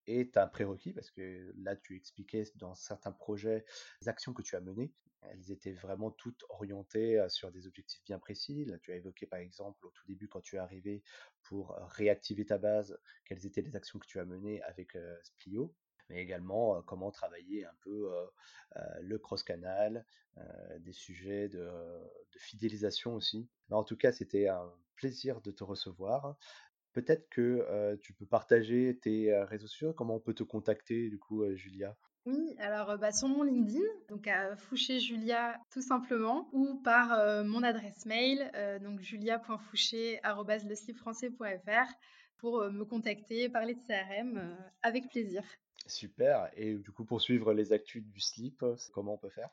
est 0.07 0.37
un 0.37 0.47
prérequis 0.47 0.93
parce 0.93 1.11
que 1.11 1.53
là, 1.57 1.77
tu 1.77 1.97
expliquais 1.97 2.45
dans 2.57 2.75
certains 2.75 3.13
projets 3.13 3.65
les 4.03 4.09
actions 4.09 4.33
que 4.33 4.43
tu 4.43 4.57
as 4.57 4.61
menées. 4.61 4.93
Elles 5.23 5.53
étaient 5.53 5.73
vraiment 5.73 6.11
toutes 6.11 6.45
orientées 6.49 7.23
sur 7.29 7.53
des 7.53 7.67
objectifs 7.67 8.03
bien 8.05 8.19
précis. 8.19 8.65
Là, 8.65 8.79
tu 8.79 8.91
as 8.91 8.97
évoqué 8.97 9.27
par 9.27 9.39
exemple 9.39 9.85
au 9.87 9.91
tout 9.91 10.07
début 10.07 10.29
quand 10.29 10.41
tu 10.41 10.57
es 10.57 10.59
arrivé 10.59 11.03
pour 11.43 11.77
réactiver 11.77 12.47
ta 12.47 12.57
base, 12.57 12.99
quelles 13.27 13.45
étaient 13.45 13.61
les 13.61 13.77
actions 13.77 13.99
que 13.99 14.07
tu 14.07 14.19
as 14.19 14.25
menées 14.25 14.63
avec 14.63 14.97
Splio 15.23 15.77
mais 16.11 16.21
également 16.21 16.83
comment 16.83 17.11
travailler 17.11 17.65
un 17.65 17.75
peu 17.81 18.11
le 19.01 19.19
cross-canal, 19.19 20.05
des 20.81 20.93
sujets 20.93 21.49
de, 21.49 21.69
fidélisation 22.37 23.15
aussi. 23.15 23.49
Mais 23.69 23.77
en 23.77 23.85
tout 23.85 23.97
cas, 23.97 24.13
c'était 24.13 24.49
un 24.49 24.71
plaisir 24.97 25.41
de 25.41 25.51
te 25.51 25.65
recevoir. 25.65 26.37
Peut-être 26.93 27.29
que 27.31 27.97
tu 28.03 28.13
peux 28.13 28.27
partager 28.27 28.99
tes 29.01 29.35
réseaux 29.45 29.69
sociaux, 29.69 29.93
comment 29.93 30.17
on 30.17 30.21
peut 30.21 30.35
te 30.35 30.43
contacter 30.43 31.09
du 31.09 31.19
coup, 31.19 31.45
Julia? 31.55 31.97
Oui, 32.27 32.55
alors 32.59 32.99
bah, 32.99 33.13
sur 33.13 33.29
mon 33.29 33.43
LinkedIn, 33.43 33.81
donc 34.09 34.29
à 34.29 34.55
Fouché 34.57 35.01
Julia 35.01 35.59
tout 35.73 35.81
simplement, 35.81 36.51
ou 36.53 36.79
par 36.83 37.45
mon 37.45 37.63
adresse 37.63 38.05
mail, 38.05 38.51
donc 38.83 39.01
julia.fouché.leslipfrançais.fr 39.01 41.95
pour 42.37 42.71
me 42.71 42.85
contacter, 42.85 43.49
parler 43.49 43.75
de 43.75 43.81
CRM 43.87 44.55
avec 44.83 45.09
plaisir. 45.09 45.43
Super, 45.87 46.51
et 46.55 46.75
du 46.75 46.93
coup 46.93 47.05
pour 47.05 47.21
suivre 47.21 47.53
les 47.53 47.73
actus 47.73 48.05
du 48.05 48.21
slip, 48.21 48.65
comment 48.93 49.15
on 49.15 49.19
peut 49.19 49.31
faire? 49.31 49.51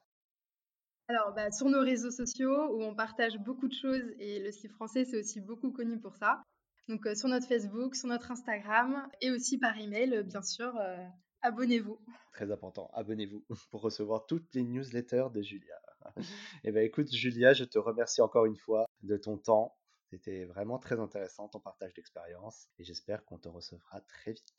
Alors, 1.09 1.33
bah, 1.33 1.49
sur 1.51 1.69
nos 1.69 1.79
réseaux 1.79 2.11
sociaux 2.11 2.75
où 2.75 2.83
on 2.83 2.93
partage 2.93 3.37
beaucoup 3.37 3.69
de 3.69 3.73
choses 3.73 4.03
et 4.19 4.39
le 4.39 4.51
slip 4.51 4.73
français, 4.73 5.05
c'est 5.05 5.17
aussi 5.17 5.39
beaucoup 5.39 5.71
connu 5.71 5.99
pour 5.99 6.15
ça. 6.15 6.43
Donc 6.89 7.05
euh, 7.05 7.15
sur 7.15 7.29
notre 7.29 7.47
Facebook, 7.47 7.95
sur 7.95 8.09
notre 8.09 8.31
Instagram 8.31 9.07
et 9.21 9.31
aussi 9.31 9.57
par 9.57 9.77
email, 9.77 10.13
euh, 10.13 10.23
bien 10.23 10.41
sûr. 10.41 10.75
Euh, 10.77 10.97
abonnez-vous. 11.41 11.97
Très 12.33 12.51
important, 12.51 12.89
abonnez-vous 12.93 13.45
pour 13.71 13.81
recevoir 13.81 14.25
toutes 14.25 14.53
les 14.53 14.63
newsletters 14.63 15.27
de 15.33 15.41
Julia. 15.41 15.75
Eh 16.63 16.71
bien 16.71 16.81
écoute 16.83 17.11
Julia, 17.11 17.53
je 17.53 17.65
te 17.65 17.77
remercie 17.77 18.21
encore 18.21 18.45
une 18.45 18.55
fois 18.55 18.85
de 19.03 19.17
ton 19.17 19.37
temps. 19.37 19.75
C'était 20.09 20.45
vraiment 20.45 20.79
très 20.79 20.99
intéressant 20.99 21.49
ton 21.49 21.59
partage 21.59 21.93
d'expérience 21.93 22.69
et 22.79 22.85
j'espère 22.85 23.25
qu'on 23.25 23.37
te 23.37 23.49
recevra 23.49 23.99
très 24.01 24.31
vite. 24.31 24.53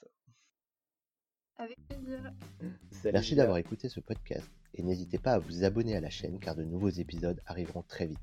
Avec 1.59 1.77
plaisir. 1.89 2.33
Merci 3.13 3.35
d'avoir 3.35 3.59
écouté 3.59 3.89
ce 3.89 3.99
podcast 3.99 4.49
et 4.75 4.83
n'hésitez 4.85 5.19
pas 5.19 5.33
à 5.33 5.39
vous 5.41 5.65
abonner 5.65 5.97
à 5.97 6.01
la 6.01 6.09
chaîne 6.09 6.39
car 6.39 6.55
de 6.55 6.63
nouveaux 6.63 6.89
épisodes 6.89 7.43
arriveront 7.47 7.83
très 7.83 8.07
vite. 8.07 8.19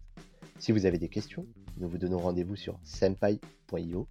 Si 0.58 0.72
vous 0.72 0.86
avez 0.86 0.98
des 0.98 1.10
questions, 1.10 1.46
nous 1.78 1.90
vous 1.90 1.98
donnons 1.98 2.20
rendez-vous 2.20 2.56
sur 2.56 2.80
senpai.io 2.84 4.08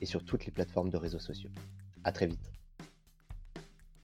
et 0.00 0.06
sur 0.06 0.24
toutes 0.24 0.46
les 0.46 0.52
plateformes 0.52 0.88
de 0.88 0.96
réseaux 0.96 1.18
sociaux. 1.18 1.50
A 2.04 2.12
très 2.12 2.26
vite 2.26 2.50